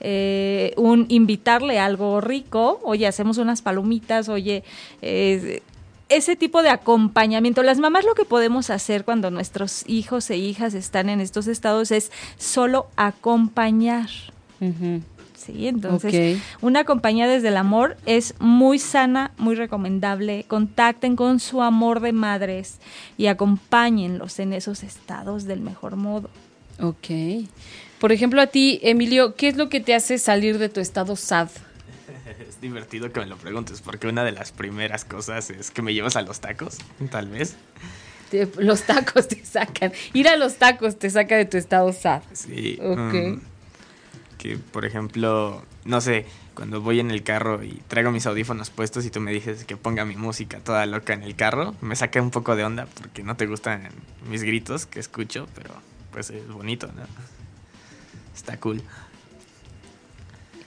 [0.00, 4.62] eh, un invitarle algo rico, oye, hacemos unas palomitas, oye,
[5.00, 5.62] eh,
[6.08, 7.62] ese tipo de acompañamiento.
[7.62, 11.90] Las mamás lo que podemos hacer cuando nuestros hijos e hijas están en estos estados
[11.90, 14.08] es solo acompañar.
[15.36, 20.44] Sí, entonces una compañía desde el amor es muy sana, muy recomendable.
[20.48, 22.78] Contacten con su amor de madres
[23.16, 26.30] y acompáñenlos en esos estados del mejor modo.
[26.80, 27.46] Ok.
[27.98, 31.16] Por ejemplo, a ti, Emilio, ¿qué es lo que te hace salir de tu estado
[31.16, 31.48] sad?
[32.48, 35.94] Es divertido que me lo preguntes, porque una de las primeras cosas es que me
[35.94, 36.78] llevas a los tacos,
[37.10, 37.56] tal vez.
[38.30, 39.92] Te- los tacos te sacan.
[40.12, 42.22] Ir a los tacos te saca de tu estado sad.
[42.32, 42.78] Sí.
[42.82, 42.96] Ok.
[43.14, 43.40] mm,
[44.38, 49.04] que, por ejemplo, no sé, cuando voy en el carro y traigo mis audífonos puestos
[49.06, 52.20] y tú me dices que ponga mi música toda loca en el carro, me saca
[52.20, 53.88] un poco de onda porque no te gustan
[54.28, 55.70] mis gritos que escucho, pero
[56.12, 57.02] pues es bonito, ¿no?
[58.34, 58.82] Está cool.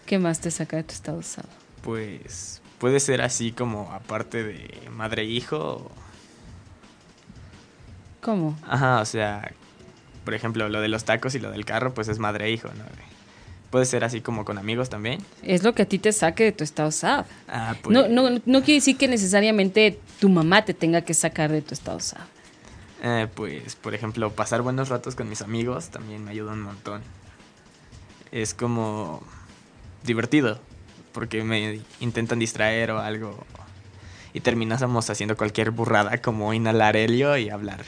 [0.10, 1.46] ¿Qué más te saca de tu estado sad?
[1.84, 5.92] Pues puede ser así como aparte de madre e hijo.
[8.20, 8.58] ¿Cómo?
[8.68, 9.52] Ajá, o sea,
[10.26, 12.70] por ejemplo, lo de los tacos y lo del carro, pues es madre e hijo,
[12.70, 12.86] ¿no?
[13.70, 15.24] Puede ser así como con amigos también.
[15.44, 17.28] Es lo que a ti te saque de tu estado sad.
[17.48, 17.94] Ah, pues.
[17.96, 21.76] No, no, no quiere decir que necesariamente tu mamá te tenga que sacar de tu
[21.76, 22.26] estado sad.
[23.04, 27.04] Eh, pues, por ejemplo, pasar buenos ratos con mis amigos también me ayuda un montón.
[28.32, 29.22] Es como
[30.04, 30.60] divertido,
[31.12, 33.46] porque me intentan distraer o algo.
[34.34, 37.82] Y terminásemos haciendo cualquier burrada como inhalar helio y hablar.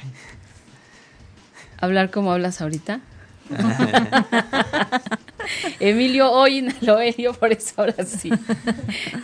[1.80, 3.00] ¿Hablar como hablas ahorita?
[5.80, 8.30] Emilio hoy inhaló helio, por eso ahora sí.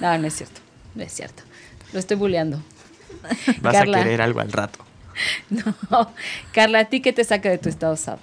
[0.02, 0.62] No, no es cierto,
[0.96, 1.44] no es cierto.
[1.94, 2.62] Lo estoy bulleando.
[3.62, 4.80] Vas a querer algo al rato.
[5.50, 6.12] No,
[6.52, 8.20] Carla, ¿a ti qué te saca de tu estado sad?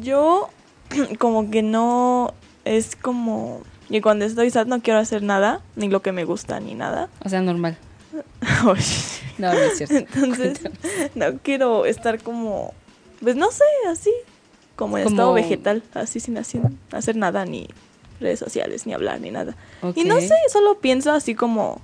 [0.00, 0.48] Yo
[1.18, 2.32] como que no
[2.64, 6.60] es como y cuando estoy sad no quiero hacer nada, ni lo que me gusta,
[6.60, 7.10] ni nada.
[7.24, 7.76] O sea, normal.
[8.64, 9.96] no, no es cierto.
[10.14, 10.60] Entonces,
[11.14, 12.72] no quiero estar como,
[13.20, 14.10] pues no sé, así,
[14.76, 17.68] como en estado vegetal, así sin hacer, hacer nada, ni
[18.18, 19.56] redes sociales, ni hablar, ni nada.
[19.94, 21.82] Y no sé, solo pienso así como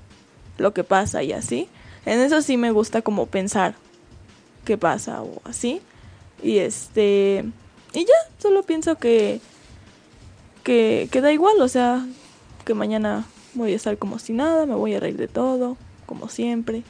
[0.57, 1.69] lo que pasa y así.
[2.07, 3.75] En eso sí me gusta como pensar
[4.65, 5.83] qué pasa o así.
[6.43, 7.45] Y este,
[7.93, 9.43] y ya, solo pienso que
[10.69, 12.07] que, da igual, o sea,
[12.67, 16.29] que mañana voy a estar como si nada, me voy a reír de todo, como
[16.29, 16.83] siempre.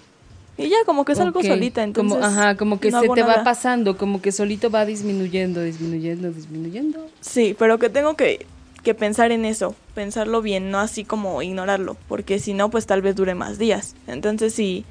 [0.56, 2.14] Y ya, como que salgo solita, entonces.
[2.14, 7.06] Como, ajá, como que se te va pasando, como que solito va disminuyendo, disminuyendo, disminuyendo.
[7.20, 8.46] Sí, pero que tengo que,
[8.82, 13.02] que pensar en eso, pensarlo bien, no así como ignorarlo, porque si no, pues tal
[13.02, 13.94] vez dure más días.
[14.08, 14.84] Entonces, si,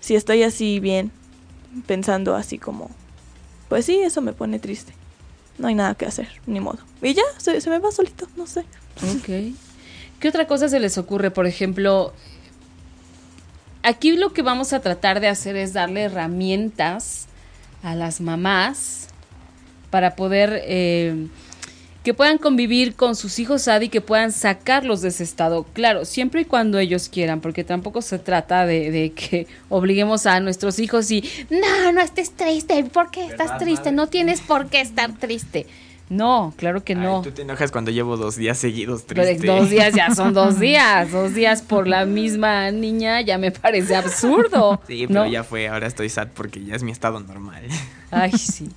[0.00, 1.10] si estoy así bien,
[1.86, 2.90] pensando así como,
[3.68, 4.94] pues sí, eso me pone triste
[5.62, 6.80] no hay nada que hacer, ni modo.
[7.00, 8.64] Y ya, se, me va solito, no sé.
[9.00, 9.54] Ok.
[10.18, 11.30] ¿Qué otra cosa se les ocurre?
[11.30, 12.12] Por ejemplo,
[13.84, 17.28] aquí lo que vamos a tratar de hacer es darle herramientas
[17.84, 19.06] a las mamás
[19.90, 21.28] para poder eh,
[22.02, 25.64] que puedan convivir con sus hijos SAD y que puedan sacarlos de ese estado.
[25.72, 30.78] Claro, siempre y cuando ellos quieran, porque tampoco se trata de, que obliguemos a nuestros
[30.78, 33.92] hijos y, no, no estés triste, ¿por qué estás triste?
[33.92, 35.66] No tienes por qué estar triste.
[36.08, 37.22] No, claro que no.
[37.22, 39.38] tú te enojas cuando llevo dos días seguidos triste.
[39.40, 41.10] Pero dos días ya son dos días.
[41.10, 44.78] Dos días por la misma niña ya me parece absurdo.
[44.86, 45.68] Sí, pero ya fue.
[45.68, 47.64] Ahora estoy sad porque ya es mi estado normal.
[48.10, 48.68] Ay, sí.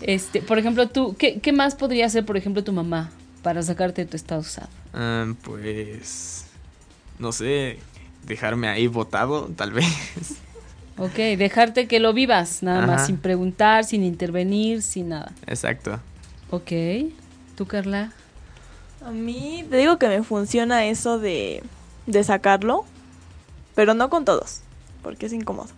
[0.00, 3.10] Este, por ejemplo, tú, ¿qué, más podría hacer, por ejemplo, tu mamá
[3.42, 4.68] para sacarte de tu estado sad?
[4.92, 6.46] Ah, pues,
[7.18, 7.78] no sé,
[8.26, 9.86] dejarme ahí botado, tal vez.
[10.98, 15.32] Ok, dejarte que lo vivas, nada más, sin preguntar, sin intervenir, sin nada.
[15.46, 16.00] Exacto.
[16.50, 16.72] Ok,
[17.54, 18.12] ¿tú, Carla?
[19.04, 21.62] A mí te digo que me funciona eso de,
[22.06, 22.84] de sacarlo,
[23.74, 24.62] pero no con todos,
[25.02, 25.68] porque es incómodo.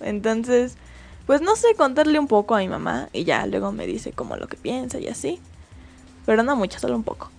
[0.00, 0.76] Entonces,
[1.26, 4.36] pues no sé, contarle un poco a mi mamá y ya luego me dice como
[4.36, 5.40] lo que piensa y así.
[6.26, 7.30] Pero no mucho, solo un poco.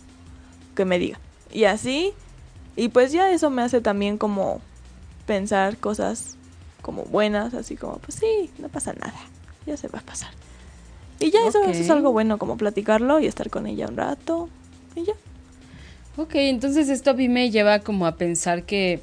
[0.75, 1.19] Que me diga.
[1.51, 2.13] Y así,
[2.75, 4.61] y pues ya eso me hace también como
[5.25, 6.37] pensar cosas
[6.81, 9.19] como buenas, así como, pues sí, no pasa nada,
[9.65, 10.31] ya se va a pasar.
[11.19, 14.49] Y ya eso, eso, es algo bueno, como platicarlo y estar con ella un rato,
[14.95, 15.13] y ya.
[16.17, 19.01] Ok, entonces esto a mí me lleva como a pensar que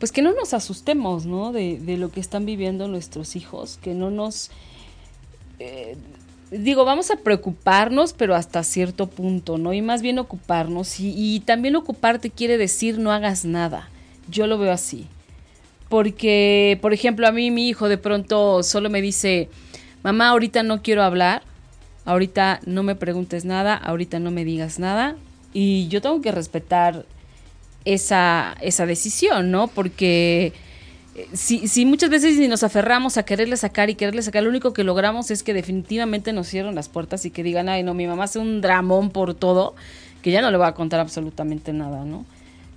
[0.00, 1.52] pues que no nos asustemos, ¿no?
[1.52, 4.50] De, lo que están viviendo nuestros hijos, que no nos...
[5.58, 5.94] Eh,
[6.50, 9.74] digo, vamos a preocuparnos, pero hasta cierto punto, ¿no?
[9.74, 10.98] Y más bien ocuparnos.
[11.00, 13.90] Y, y, también ocuparte quiere decir no hagas nada.
[14.30, 15.06] Yo lo veo así.
[15.90, 19.50] Porque, por ejemplo, a mí mi hijo de pronto solo me dice,
[20.02, 21.42] mamá, ahorita no quiero hablar,
[22.06, 25.16] ahorita no me preguntes nada, ahorita no me digas nada.
[25.52, 27.04] Y yo tengo que respetar
[27.84, 29.68] esa, esa decisión, ¿no?
[29.68, 30.52] Porque
[31.14, 34.72] eh, si, si, muchas veces nos aferramos a quererle sacar y quererle sacar, lo único
[34.72, 38.06] que logramos es que definitivamente nos cierren las puertas y que digan, ay, no, mi
[38.06, 39.74] mamá hace un dramón por todo,
[40.22, 42.24] que ya no le va a contar absolutamente nada, ¿no?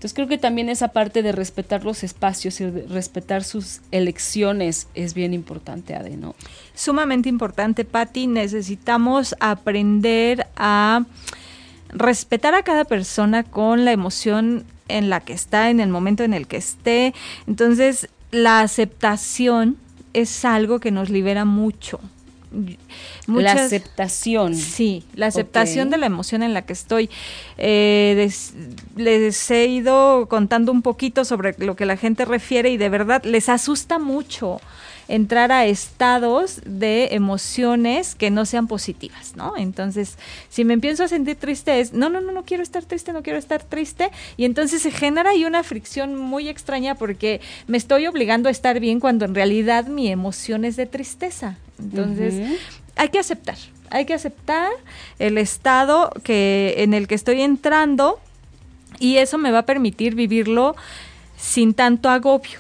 [0.04, 5.14] Entonces creo que también esa parte de respetar los espacios y respetar sus elecciones es
[5.14, 6.36] bien importante, Ade, ¿no?
[6.76, 8.28] Sumamente importante, Patti.
[8.28, 11.06] Necesitamos aprender a
[11.88, 16.34] respetar a cada persona con la emoción en la que está, en el momento en
[16.34, 17.14] el que esté.
[17.48, 19.78] Entonces, la aceptación
[20.14, 22.00] es algo que nos libera mucho.
[23.28, 24.56] La aceptación.
[24.56, 27.10] Sí, la aceptación de la emoción en la que estoy.
[27.58, 28.30] Eh,
[28.96, 33.24] les he ido contando un poquito sobre lo que la gente refiere y de verdad
[33.24, 34.60] les asusta mucho
[35.08, 39.54] entrar a estados de emociones que no sean positivas, ¿no?
[39.58, 40.18] Entonces,
[40.50, 43.24] si me empiezo a sentir triste es, no, no, no, no quiero estar triste, no
[43.24, 48.08] quiero estar triste, y entonces se genera ahí una fricción muy extraña porque me estoy
[48.08, 51.58] obligando a estar bien cuando en realidad mi emoción es de tristeza.
[51.80, 52.60] Entonces,
[52.96, 53.58] hay que aceptar,
[53.90, 54.72] hay que aceptar
[55.20, 58.20] el estado que en el que estoy entrando
[59.00, 60.76] y eso me va a permitir vivirlo
[61.38, 62.60] sin tanto agobio.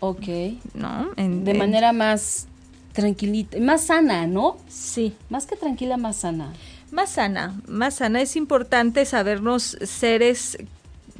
[0.00, 0.28] Ok.
[0.74, 1.10] ¿No?
[1.16, 2.46] de manera más
[2.92, 4.56] tranquilita, más sana, ¿no?
[4.68, 5.16] Sí.
[5.28, 6.52] Más que tranquila, más sana.
[6.92, 8.20] Más sana, más sana.
[8.20, 10.58] Es importante sabernos seres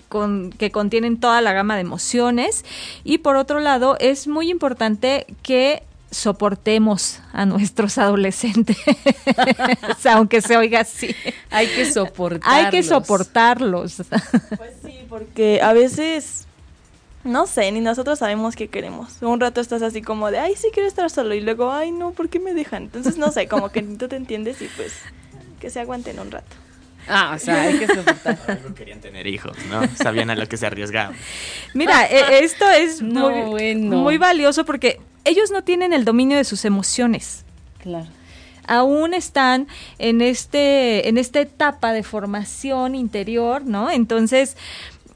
[0.09, 2.65] con, que contienen toda la gama de emociones
[3.03, 5.83] y por otro lado es muy importante que
[6.17, 8.77] soportemos a nuestros adolescentes,
[10.11, 11.15] aunque se oiga así.
[11.51, 12.65] Hay que soportarlos.
[12.65, 14.03] Hay que soportarlos.
[14.57, 16.47] Pues sí, porque a veces
[17.25, 19.23] no sé, ni nosotros sabemos qué queremos.
[19.23, 21.35] Un rato estás así como de, ay, sí quiero estar solo.
[21.35, 22.85] Y luego, ay, no, ¿por qué me dejan?
[22.85, 24.93] Entonces, no sé, como que tú te entiendes y pues
[25.59, 26.55] que se aguanten un rato.
[27.09, 28.39] Ah, o sea, hay que soportar.
[28.49, 29.83] Algo querían tener hijos, ¿no?
[29.97, 31.15] Sabían a lo que se arriesgaban.
[31.75, 36.65] Mira, e, esto es muy, muy valioso porque ellos no tienen el dominio de sus
[36.65, 37.45] emociones.
[37.83, 38.09] Claro
[38.67, 43.91] aún están en este en esta etapa de formación interior, ¿no?
[43.91, 44.57] Entonces,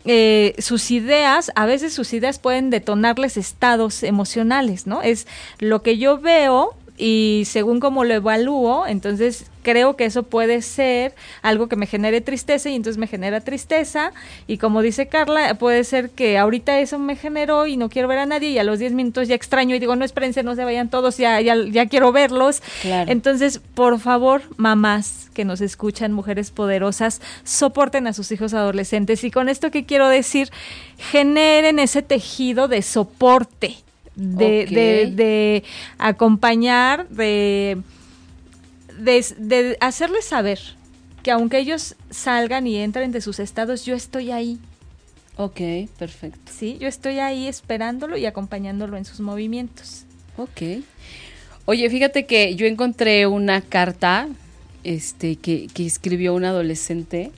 [0.04, 5.02] eh, sus ideas, a veces sus ideas pueden detonarles estados emocionales, ¿no?
[5.02, 5.26] Es
[5.58, 11.14] lo que yo veo y según cómo lo evalúo, entonces creo que eso puede ser
[11.42, 14.12] algo que me genere tristeza y entonces me genera tristeza.
[14.46, 18.20] Y como dice Carla, puede ser que ahorita eso me generó y no quiero ver
[18.20, 20.64] a nadie y a los 10 minutos ya extraño y digo, no espérense, no se
[20.64, 22.62] vayan todos, ya, ya, ya quiero verlos.
[22.82, 29.22] Entonces, por favor, mamás que nos escuchan, mujeres poderosas, soporten a sus hijos adolescentes.
[29.22, 30.48] Y con esto que quiero decir,
[30.96, 33.76] generen ese tejido de soporte
[34.16, 35.64] de, de,
[35.98, 37.78] acompañar, de,
[38.98, 40.60] de, hacerles saber
[41.22, 44.58] que aunque ellos salgan y entren de sus estados, yo estoy ahí.
[45.36, 45.60] Ok,
[45.98, 46.52] perfecto.
[46.52, 50.04] Sí, yo estoy ahí esperándolo y acompañándolo en sus movimientos.
[50.36, 50.82] Ok.
[51.64, 54.28] Oye, fíjate que yo encontré una carta
[54.84, 57.30] este, que, que escribió un adolescente.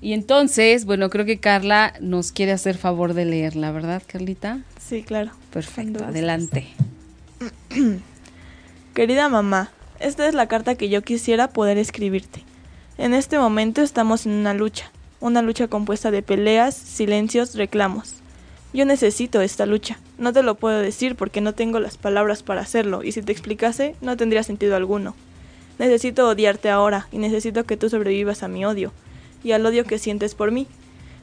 [0.00, 4.60] Y entonces, bueno, creo que Carla nos quiere hacer favor de leerla, ¿verdad, Carlita?
[4.78, 5.32] Sí, claro.
[5.52, 6.68] Perfecto, adelante.
[8.94, 9.70] Querida mamá,
[10.00, 12.42] esta es la carta que yo quisiera poder escribirte.
[12.98, 18.14] En este momento estamos en una lucha, una lucha compuesta de peleas, silencios, reclamos.
[18.72, 19.98] Yo necesito esta lucha.
[20.18, 23.32] No te lo puedo decir porque no tengo las palabras para hacerlo y si te
[23.32, 25.14] explicase no tendría sentido alguno.
[25.78, 28.92] Necesito odiarte ahora y necesito que tú sobrevivas a mi odio
[29.42, 30.66] y al odio que sientes por mí.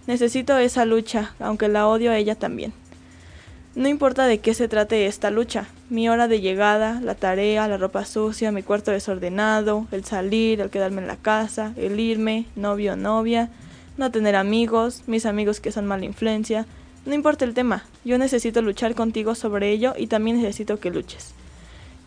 [0.07, 2.73] Necesito esa lucha, aunque la odio a ella también.
[3.75, 7.75] No importa de qué se trate esta lucha, mi hora de llegada, la tarea, la
[7.75, 12.93] ropa sucia, mi cuarto desordenado, el salir, el quedarme en la casa, el irme, novio
[12.93, 13.49] o novia,
[13.97, 16.65] no tener amigos, mis amigos que son mala influencia,
[17.05, 21.33] no importa el tema, yo necesito luchar contigo sobre ello y también necesito que luches.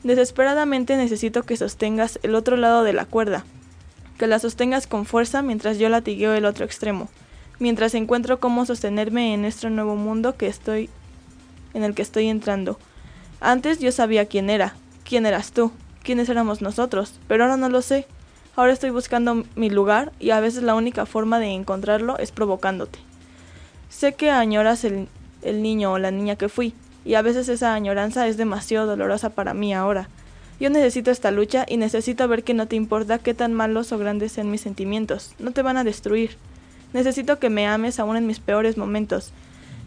[0.04, 3.44] Desesperadamente necesito que sostengas el otro lado de la cuerda,
[4.16, 7.10] que la sostengas con fuerza mientras yo latigueo el otro extremo,
[7.58, 10.88] mientras encuentro cómo sostenerme en este nuevo mundo que estoy
[11.74, 12.78] en el que estoy entrando.
[13.40, 17.82] Antes yo sabía quién era, quién eras tú, quiénes éramos nosotros, pero ahora no lo
[17.82, 18.06] sé.
[18.56, 22.98] Ahora estoy buscando mi lugar y a veces la única forma de encontrarlo es provocándote.
[23.88, 25.08] Sé que añoras el,
[25.42, 29.30] el niño o la niña que fui, y a veces esa añoranza es demasiado dolorosa
[29.30, 30.08] para mí ahora.
[30.60, 33.98] Yo necesito esta lucha y necesito ver que no te importa qué tan malos o
[33.98, 36.36] grandes sean mis sentimientos, no te van a destruir.
[36.92, 39.30] Necesito que me ames aún en mis peores momentos,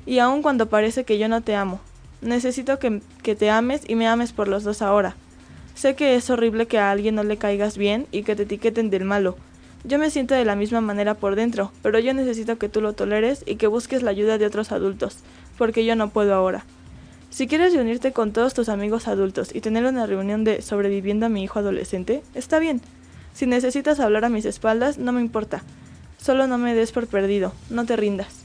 [0.05, 1.79] y aun cuando parece que yo no te amo.
[2.21, 5.15] Necesito que, que, te ames y me ames por los dos ahora.
[5.73, 8.89] Sé que es horrible que a alguien no le caigas bien y que te etiqueten
[8.89, 9.37] del malo.
[9.83, 12.93] Yo me siento de la misma manera por dentro, pero yo necesito que tú lo
[12.93, 15.17] toleres y que busques la ayuda de otros adultos,
[15.57, 16.65] porque yo no puedo ahora.
[17.31, 21.29] Si quieres reunirte con todos tus amigos adultos y tener una reunión de sobreviviendo a
[21.29, 22.81] mi hijo adolescente, está bien.
[23.33, 25.63] Si necesitas hablar a mis espaldas, no me importa.
[26.17, 28.40] Solo no me des por perdido, no te rindas.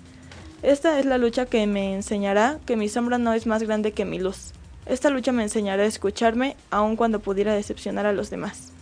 [0.67, 4.05] Esta es la lucha que me enseñará que mi sombra no es más grande que
[4.05, 4.51] mi luz.
[4.85, 8.73] Esta lucha me enseñará a escucharme aun cuando pudiera decepcionar a los demás.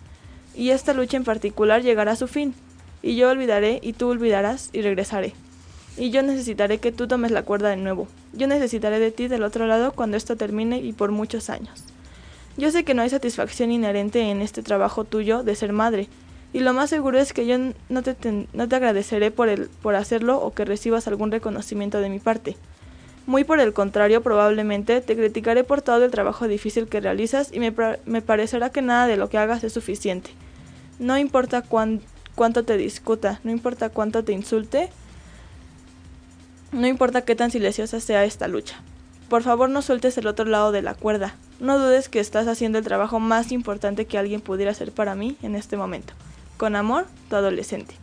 [0.55, 2.55] Y esta lucha en particular llegará a su fin,
[3.03, 5.35] y yo olvidaré y tú olvidarás y regresaré.
[5.99, 8.09] Y yo necesitaré que tú tomes la cuerda de nuevo.
[8.33, 11.85] Yo necesitaré de ti del otro lado cuando esto termine y por muchos años.
[12.57, 16.09] Yo sé que no hay satisfacción inherente en este trabajo tuyo de ser madre,
[16.55, 18.17] y lo más seguro es que yo no te,
[18.55, 22.57] no te agradeceré por, el, por hacerlo o que recibas algún reconocimiento de mi parte.
[23.27, 27.59] Muy por el contrario, probablemente te criticaré por todo el trabajo difícil que realizas y
[27.59, 27.75] me,
[28.07, 30.31] me parecerá que nada de lo que hagas es suficiente.
[30.99, 32.01] No importa cuán-
[32.35, 34.91] cuánto te discuta, no importa cuánto te insulte,
[36.73, 38.77] no importa qué tan silenciosa sea esta lucha.
[39.29, 41.35] Por favor no sueltes el otro lado de la cuerda.
[41.61, 45.37] No dudes que estás haciendo el trabajo más importante que alguien pudiera hacer para mí
[45.43, 46.13] en este momento.
[46.57, 47.95] Con amor, tu adolescente.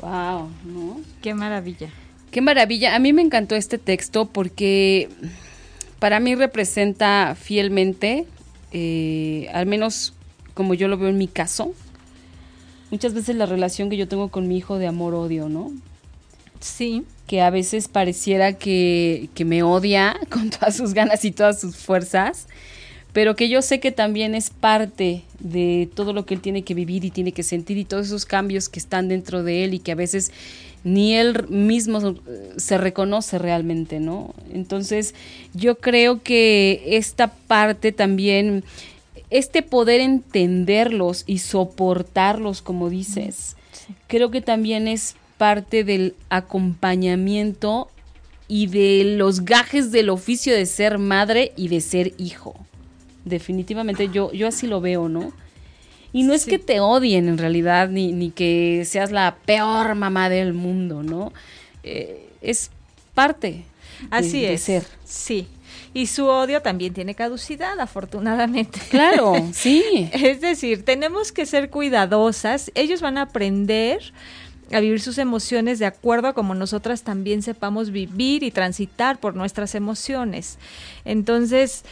[0.00, 1.00] Wow, ¿no?
[1.20, 1.90] Qué maravilla.
[2.30, 2.94] Qué maravilla.
[2.94, 5.08] A mí me encantó este texto porque
[5.98, 8.26] para mí representa fielmente,
[8.72, 10.14] eh, al menos
[10.54, 11.74] como yo lo veo en mi caso,
[12.90, 15.72] muchas veces la relación que yo tengo con mi hijo de amor-odio, ¿no?
[16.60, 17.04] Sí.
[17.26, 21.76] Que a veces pareciera que, que me odia con todas sus ganas y todas sus
[21.76, 22.46] fuerzas,
[23.12, 26.74] pero que yo sé que también es parte de todo lo que él tiene que
[26.74, 29.78] vivir y tiene que sentir y todos esos cambios que están dentro de él y
[29.80, 30.32] que a veces
[30.84, 32.14] ni él mismo eh,
[32.56, 34.34] se reconoce realmente, ¿no?
[34.52, 35.14] Entonces
[35.52, 38.64] yo creo que esta parte también,
[39.30, 43.56] este poder entenderlos y soportarlos, como dices,
[44.06, 47.90] creo que también es parte del acompañamiento
[48.48, 52.54] y de los gajes del oficio de ser madre y de ser hijo.
[53.24, 55.32] Definitivamente yo, yo así lo veo, ¿no?
[56.12, 60.28] Y no es que te odien en realidad, ni, ni que seas la peor mamá
[60.28, 61.32] del mundo, ¿no?
[61.84, 62.70] Eh, es
[63.14, 63.64] parte de-
[64.10, 64.62] Así de es.
[64.62, 64.84] ser.
[65.04, 65.46] Sí.
[65.94, 68.78] Y su odio también tiene caducidad, afortunadamente.
[68.90, 70.10] Claro, sí.
[70.12, 72.70] Es decir, tenemos que ser cuidadosas.
[72.74, 74.12] Ellos van a aprender
[74.70, 79.34] a vivir sus emociones de acuerdo a como nosotras también sepamos vivir y transitar por
[79.36, 80.58] nuestras emociones.
[81.04, 81.84] Entonces,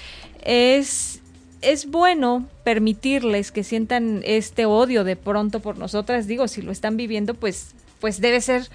[0.42, 1.19] es,
[1.62, 6.26] es bueno permitirles que sientan este odio de pronto por nosotras.
[6.26, 8.68] Digo, si lo están viviendo, pues, pues debe ser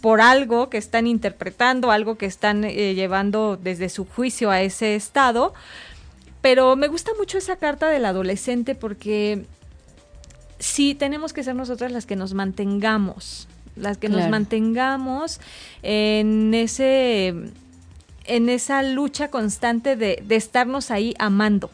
[0.00, 4.94] por algo que están interpretando, algo que están eh, llevando desde su juicio a ese
[4.94, 5.52] estado.
[6.40, 9.44] Pero me gusta mucho esa carta del adolescente porque
[10.58, 15.40] sí tenemos que ser nosotras las que nos mantengamos, las que nos mantengamos
[15.82, 17.34] en ese
[18.24, 21.70] en esa lucha constante de, de estarnos ahí amando.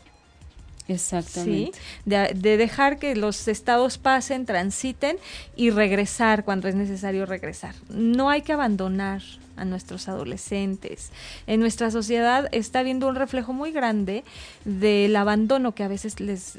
[0.88, 1.78] Exactamente.
[2.04, 5.16] De, de dejar que los estados pasen, transiten
[5.56, 7.74] y regresar cuando es necesario regresar.
[7.88, 9.22] No hay que abandonar
[9.56, 11.10] a nuestros adolescentes.
[11.46, 14.22] En nuestra sociedad está viendo un reflejo muy grande
[14.64, 16.58] del abandono que a veces les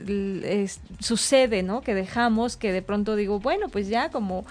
[0.99, 1.81] sucede, ¿no?
[1.81, 4.45] Que dejamos, que de pronto digo, bueno, pues ya como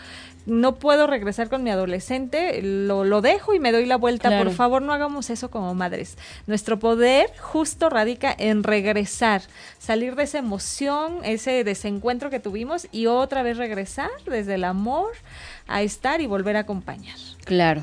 [0.46, 4.28] no puedo regresar con mi adolescente, lo, lo dejo y me doy la vuelta.
[4.28, 4.44] Claro.
[4.44, 6.16] Por favor, no hagamos eso como madres.
[6.46, 9.42] Nuestro poder justo radica en regresar,
[9.78, 15.12] salir de esa emoción, ese desencuentro que tuvimos y otra vez regresar desde el amor
[15.66, 17.16] a estar y volver a acompañar.
[17.44, 17.82] Claro.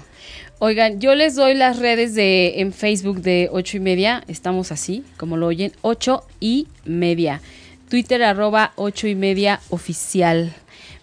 [0.60, 4.24] Oigan, yo les doy las redes de en Facebook de ocho y media.
[4.28, 7.42] Estamos así, como lo oyen, ocho y media.
[7.90, 10.54] Twitter arroba ocho y media oficial.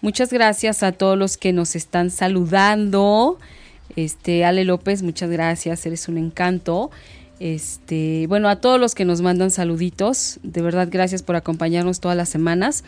[0.03, 3.39] Muchas gracias a todos los que nos están saludando.
[3.97, 6.91] Este, Ale López, muchas gracias, eres un encanto.
[7.39, 12.17] Este, bueno, a todos los que nos mandan saluditos, de verdad gracias por acompañarnos todas
[12.17, 12.83] las semanas.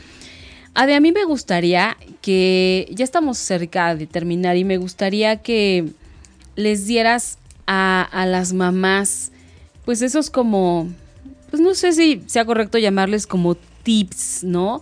[0.75, 5.91] A mí me gustaría que, ya estamos cerca de terminar y me gustaría que
[6.57, 7.37] les dieras
[7.67, 9.33] a, a las mamás,
[9.85, 10.89] pues esos como,
[11.51, 14.81] pues no sé si sea correcto llamarles como tips, ¿no?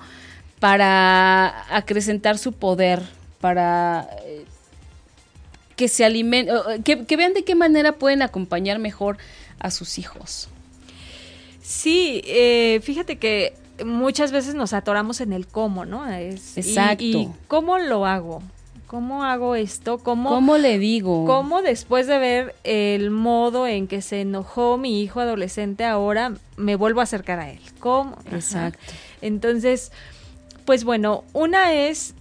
[0.60, 3.02] Para acrecentar su poder,
[3.40, 4.44] para eh,
[5.74, 6.54] que se alimenten,
[6.84, 9.16] que, que vean de qué manera pueden acompañar mejor
[9.58, 10.48] a sus hijos.
[11.62, 13.54] Sí, eh, fíjate que
[13.84, 16.08] muchas veces nos atoramos en el cómo, ¿no?
[16.08, 17.04] Es, Exacto.
[17.04, 18.42] Y, cómo lo hago?
[18.86, 19.98] ¿Cómo hago esto?
[19.98, 21.24] ¿Cómo, ¿Cómo le digo?
[21.26, 26.74] ¿Cómo después de ver el modo en que se enojó mi hijo adolescente ahora me
[26.74, 27.60] vuelvo a acercar a él?
[27.78, 28.16] ¿Cómo?
[28.26, 28.36] Ajá.
[28.36, 28.92] Exacto.
[29.22, 29.92] Entonces,
[30.64, 32.14] pues bueno, una es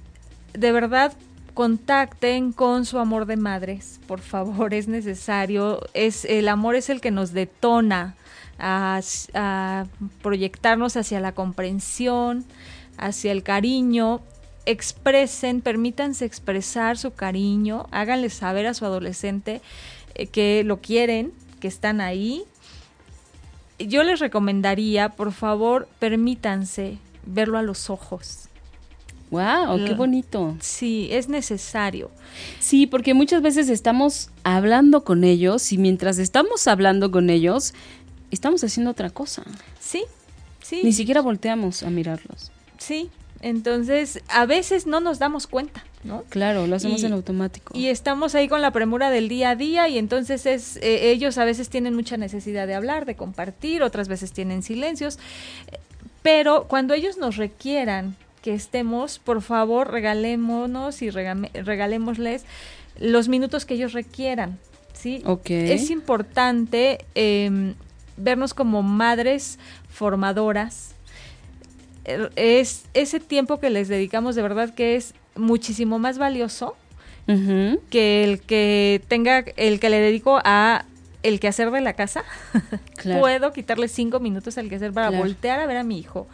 [0.54, 1.14] de verdad
[1.54, 5.82] contacten con su amor de madres, por favor, es necesario.
[5.94, 8.16] Es el amor es el que nos detona
[8.58, 9.86] a,
[10.22, 12.46] proyectarnos hacia la comprensión,
[12.98, 14.22] hacia el cariño.
[14.66, 19.62] Expresen, permítanse expresar su cariño, háganle saber a su adolescente
[20.16, 22.44] eh, que lo quieren, que están ahí.
[23.80, 28.46] Yo les recomendaría, por favor, permítanse verlo a los ojos.
[29.32, 30.56] Wow, qué bonito.
[30.60, 32.10] Sí, es necesario.
[32.60, 37.74] Sí, porque muchas veces estamos hablando con ellos y mientras estamos hablando con ellos,
[38.32, 39.44] estamos haciendo otra cosa.
[39.80, 40.04] Sí,
[40.62, 40.82] Sí.
[40.84, 42.52] Ni siquiera volteamos a mirarlos.
[42.78, 43.10] Sí,
[43.42, 46.24] entonces a veces no nos damos cuenta, ¿no?
[46.30, 47.76] Claro, lo hacemos Y- en automático.
[47.76, 51.38] Y estamos ahí con la premura del día a día y entonces es eh, ellos
[51.40, 55.18] a veces tienen mucha necesidad de hablar, de compartir, otras veces tienen silencios,
[56.22, 62.46] pero cuando ellos nos requieran que estemos, por favor, regalémonos y regame- regalémosles
[63.00, 64.58] los minutos que ellos requieran,
[64.94, 65.22] ¿sí?
[65.26, 65.50] Ok.
[65.50, 67.76] Es importante em,
[68.18, 69.60] vernos como madres
[69.90, 70.96] formadoras.
[72.06, 76.76] Er- Es ese tiempo que les dedicamos de verdad que es muchísimo más valioso
[77.92, 80.86] que el que tenga, el que le dedico a
[81.24, 82.24] el quehacer de la casa.
[82.96, 83.22] Claro.
[83.22, 85.24] Puedo quitarle cinco minutos al quehacer para Claro.
[85.24, 86.28] voltear a ver a mi hijo,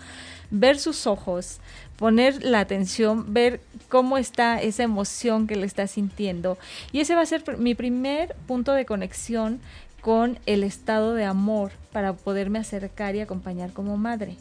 [0.49, 1.59] ver sus ojos,
[1.95, 6.57] poner la atención, ver cómo está esa emoción que le está sintiendo.
[6.91, 9.59] Y ese va a ser pr- mi primer punto de conexión
[10.01, 14.37] con el estado de amor para poderme acercar y acompañar como madre.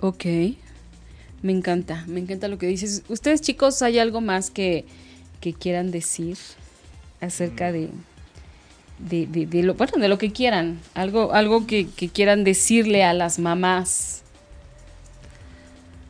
[0.00, 0.24] Ok.
[1.42, 3.04] Me encanta, me encanta lo que dices.
[3.08, 4.84] Ustedes chicos, ¿hay algo más que,
[5.40, 6.36] que quieran decir
[7.20, 7.90] acerca de,
[8.98, 10.80] de, de- de lo, bueno, de lo que quieran?
[10.94, 14.22] Algo, algo que, que quieran decirle a las mamás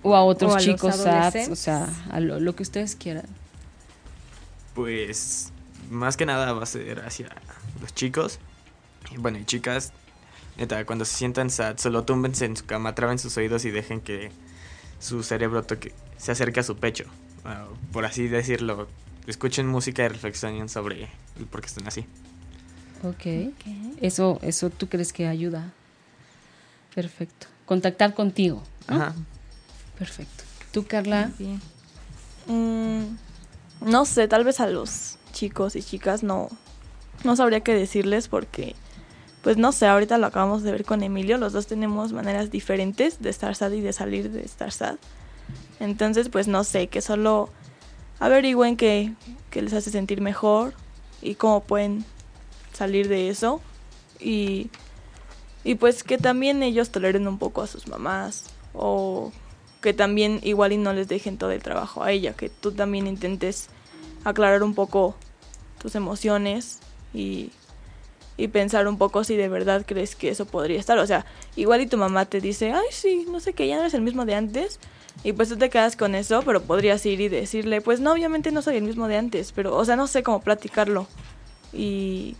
[0.03, 2.97] o a otros O a los chicos, SATs, o sea, a lo, lo que ustedes
[2.97, 3.27] quieran.
[4.75, 5.53] Pues
[5.91, 7.29] más que nada va a ser hacia
[7.81, 8.39] los chicos.
[9.13, 9.93] Y bueno, y chicas,
[10.57, 14.01] neta, cuando se sientan sad, solo túmbense en su cama, traben sus oídos y dejen
[14.01, 14.31] que
[15.01, 17.05] su cerebro toque, se acerque a su pecho.
[17.45, 18.89] Ah, por así decirlo,
[19.27, 21.09] escuchen música y reflexionen sobre
[21.39, 22.05] el por qué están así.
[23.05, 23.53] Ok.
[24.01, 25.73] Eso, eso tú crees que ayuda.
[26.95, 27.47] Perfecto.
[27.67, 28.63] Contactar contigo.
[28.89, 28.97] ¿no?
[28.97, 29.15] Ajá.
[29.99, 30.45] Perfecto.
[30.73, 31.31] ¿Tú, Carla?
[31.39, 31.61] Bien.
[32.47, 33.17] Mm,
[33.81, 36.49] no sé, tal vez a los chicos y chicas no,
[37.25, 38.75] no sabría qué decirles porque,
[39.43, 43.21] pues no sé, ahorita lo acabamos de ver con Emilio, los dos tenemos maneras diferentes
[43.21, 44.97] de estar sad y de salir de estar sad.
[45.81, 47.51] Entonces, pues no sé, que solo
[48.19, 49.15] averigüen qué,
[49.51, 50.75] qué les hace sentir mejor
[51.23, 52.05] y cómo pueden
[52.79, 53.61] salir de eso.
[54.21, 54.71] Y,
[55.65, 59.33] y pues que también ellos toleren un poco a sus mamás o
[59.81, 63.07] que también igual y no les dejen todo el trabajo a ella, que tú también
[63.07, 63.69] intentes
[64.25, 65.15] aclarar un poco
[65.79, 66.81] tus emociones
[67.15, 67.53] y,
[68.37, 70.99] y pensar un poco si de verdad crees que eso podría estar.
[70.99, 71.27] O sea,
[71.57, 74.03] igual y tu mamá te dice, ay, sí, no sé qué, ya no eres el
[74.03, 74.81] mismo de antes.
[75.25, 78.53] Y pues tú te quedas con eso, pero podrías ir y decirle, pues no, obviamente
[78.53, 81.09] no soy el mismo de antes, pero, o sea, no sé cómo platicarlo.
[81.73, 82.37] Y,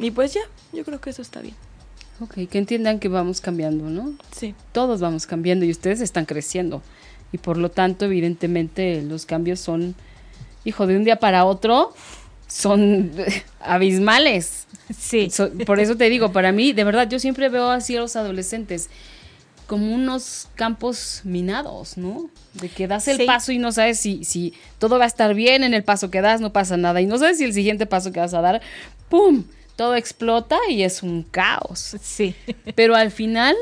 [0.00, 0.40] y pues ya,
[0.72, 1.54] yo creo que eso está bien.
[2.20, 4.12] Ok, que entiendan que vamos cambiando, ¿no?
[4.36, 4.54] Sí.
[4.72, 6.82] Todos vamos cambiando y ustedes están creciendo.
[7.32, 9.94] Y por lo tanto, evidentemente, los cambios son,
[10.64, 11.94] hijo, de un día para otro,
[12.46, 13.12] son
[13.60, 14.66] abismales.
[14.96, 15.30] Sí.
[15.30, 18.16] So- por eso te digo, para mí, de verdad, yo siempre veo así a los
[18.16, 18.90] adolescentes
[19.66, 22.28] como unos campos minados, ¿no?
[22.54, 23.24] De que das el Sí.
[23.24, 26.20] paso y no sabes si, si todo va a estar bien en el paso que
[26.20, 27.00] das, no pasa nada.
[27.00, 28.60] Y no sabes si el siguiente paso que vas a dar,
[29.08, 29.44] ¡pum!
[29.80, 31.96] Todo explota y es un caos.
[32.02, 32.34] Sí.
[32.74, 33.56] Pero al final,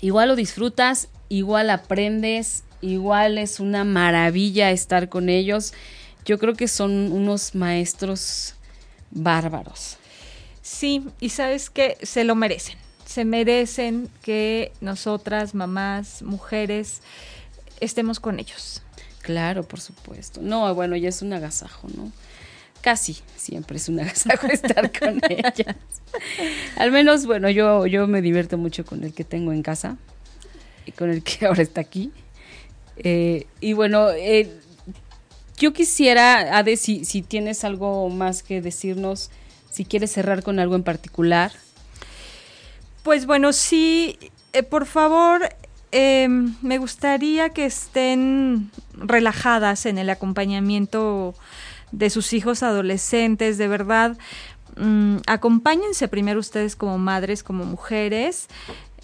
[0.00, 5.72] igual lo disfrutas, igual aprendes, igual es una maravilla estar con ellos.
[6.24, 8.56] Yo creo que son unos maestros
[9.12, 9.98] bárbaros.
[10.62, 12.76] Sí, y sabes que se lo merecen.
[13.06, 17.02] Se merecen que nosotras, mamás, mujeres,
[17.78, 18.82] estemos con ellos.
[19.22, 20.40] Claro, por supuesto.
[20.42, 22.10] No, bueno, ya es un agasajo, ¿no?
[22.80, 25.76] Casi siempre es un agasajo estar con ellas.
[26.76, 29.96] Al menos, bueno, yo, yo me divierto mucho con el que tengo en casa
[30.86, 32.12] y con el que ahora está aquí.
[32.96, 34.50] Eh, y bueno, eh,
[35.56, 39.30] yo quisiera, Ade, si, si tienes algo más que decirnos,
[39.70, 41.52] si quieres cerrar con algo en particular.
[43.02, 44.18] Pues bueno, sí,
[44.52, 45.48] eh, por favor,
[45.92, 46.28] eh,
[46.62, 51.34] me gustaría que estén relajadas en el acompañamiento
[51.92, 54.16] de sus hijos adolescentes, de verdad.
[54.76, 58.48] mm, acompáñense primero ustedes como madres, como mujeres.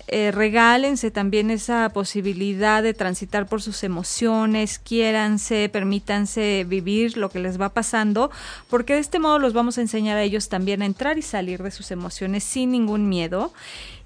[0.07, 7.39] eh, regálense también esa posibilidad de transitar por sus emociones, quiéranse, permítanse vivir lo que
[7.39, 8.31] les va pasando,
[8.69, 11.63] porque de este modo los vamos a enseñar a ellos también a entrar y salir
[11.63, 13.53] de sus emociones sin ningún miedo.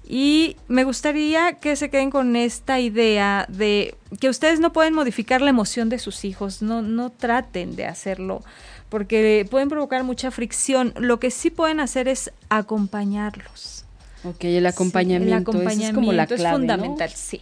[0.07, 5.41] Y me gustaría que se queden con esta idea de que ustedes no pueden modificar
[5.41, 8.41] la emoción de sus hijos, no, no traten de hacerlo,
[8.89, 10.93] porque pueden provocar mucha fricción.
[10.97, 13.85] Lo que sí pueden hacer es acompañarlos.
[14.23, 16.59] Ok, el acompañamiento, Sí, el esa es como la acompañamiento es clave, ¿no?
[16.59, 17.41] fundamental, sí.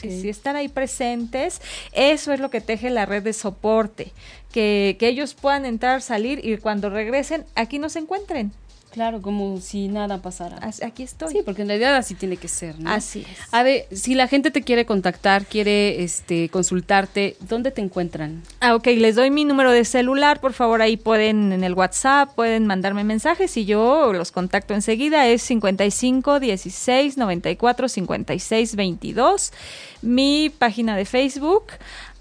[0.00, 1.60] Sí, sí, estar ahí presentes,
[1.92, 4.12] eso es lo que teje la red de soporte,
[4.50, 8.52] que, que ellos puedan entrar, salir y cuando regresen, aquí nos encuentren.
[8.96, 10.56] Claro, como si nada pasara.
[10.62, 11.30] As- Aquí estoy.
[11.30, 12.88] Sí, porque en realidad así tiene que ser, ¿no?
[12.90, 13.38] Así es.
[13.52, 18.42] Ade, si la gente te quiere contactar, quiere este consultarte, ¿dónde te encuentran?
[18.60, 22.34] Ah, ok, les doy mi número de celular, por favor ahí pueden en el WhatsApp,
[22.34, 29.52] pueden mandarme mensajes y yo los contacto enseguida, es 55 16 94 56 22.
[30.00, 31.64] Mi página de Facebook,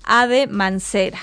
[0.04, 1.20] Ade Mancera.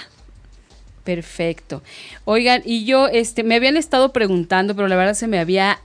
[1.04, 1.82] Perfecto.
[2.24, 5.80] Oigan, y yo, este, me habían estado preguntando, pero la verdad se me había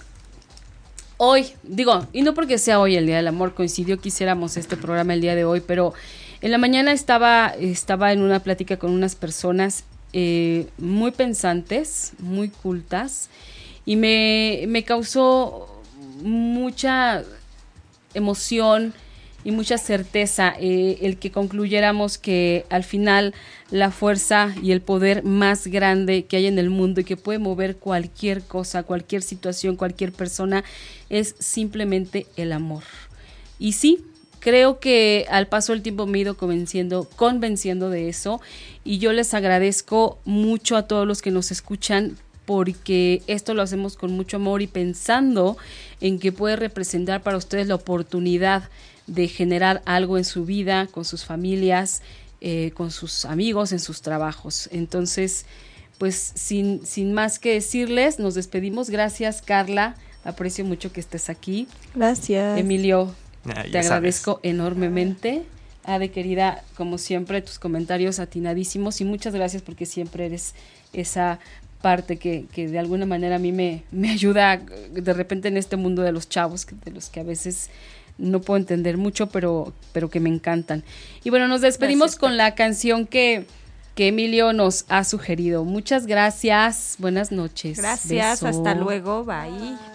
[1.23, 4.79] hoy, digo, y no porque sea hoy el Día del Amor, coincidió que hiciéramos este
[4.79, 5.93] programa el día de hoy, pero
[6.41, 12.49] en la mañana estaba, estaba en una plática con unas personas eh, muy pensantes, muy
[12.49, 13.29] cultas,
[13.85, 15.83] y me, me causó
[16.23, 17.23] mucha
[18.15, 18.95] emoción
[19.45, 23.35] y mucha certeza eh, el que concluyéramos que al final
[23.71, 27.39] la fuerza y el poder más grande que hay en el mundo y que puede
[27.39, 30.65] mover cualquier cosa, cualquier situación, cualquier persona,
[31.09, 32.83] es simplemente el amor.
[33.59, 34.05] Y sí,
[34.41, 38.41] creo que al paso del tiempo me he ido convenciendo, convenciendo de eso
[38.85, 42.17] y yo les agradezco mucho a todos los que nos escuchan
[42.47, 45.57] porque esto lo hacemos con mucho amor y pensando
[46.01, 48.65] en que puede representar para ustedes la oportunidad
[49.11, 52.03] de generar algo en su vida, con sus familias,
[52.41, 54.69] eh, con sus amigos, en sus trabajos.
[54.73, 55.47] Entonces,
[55.99, 58.89] pues sin, sin más que decirles, nos despedimos.
[58.89, 59.97] Gracias, Carla.
[60.25, 61.67] Aprecio mucho que estés aquí.
[61.95, 62.59] Gracias.
[62.59, 63.15] Emilio,
[63.47, 63.87] Ah, te ya sabes.
[63.91, 65.43] agradezco enormemente.
[65.85, 70.55] Ade, querida, como siempre, tus comentarios atinadísimos y muchas gracias porque siempre eres
[70.93, 71.39] esa
[71.81, 74.59] parte que, que de alguna manera a mí me, me ayuda
[74.93, 77.71] de repente en este mundo de los chavos, de los que a veces
[78.21, 80.85] no puedo entender mucho, pero, pero que me encantan.
[81.25, 83.47] Y bueno, nos despedimos Gracias, con la canción que,
[83.95, 85.65] que Emilio nos ha sugerido.
[85.65, 87.79] Muchas gracias, buenas noches.
[87.79, 88.47] Gracias, Beso.
[88.47, 89.90] hasta luego, bye.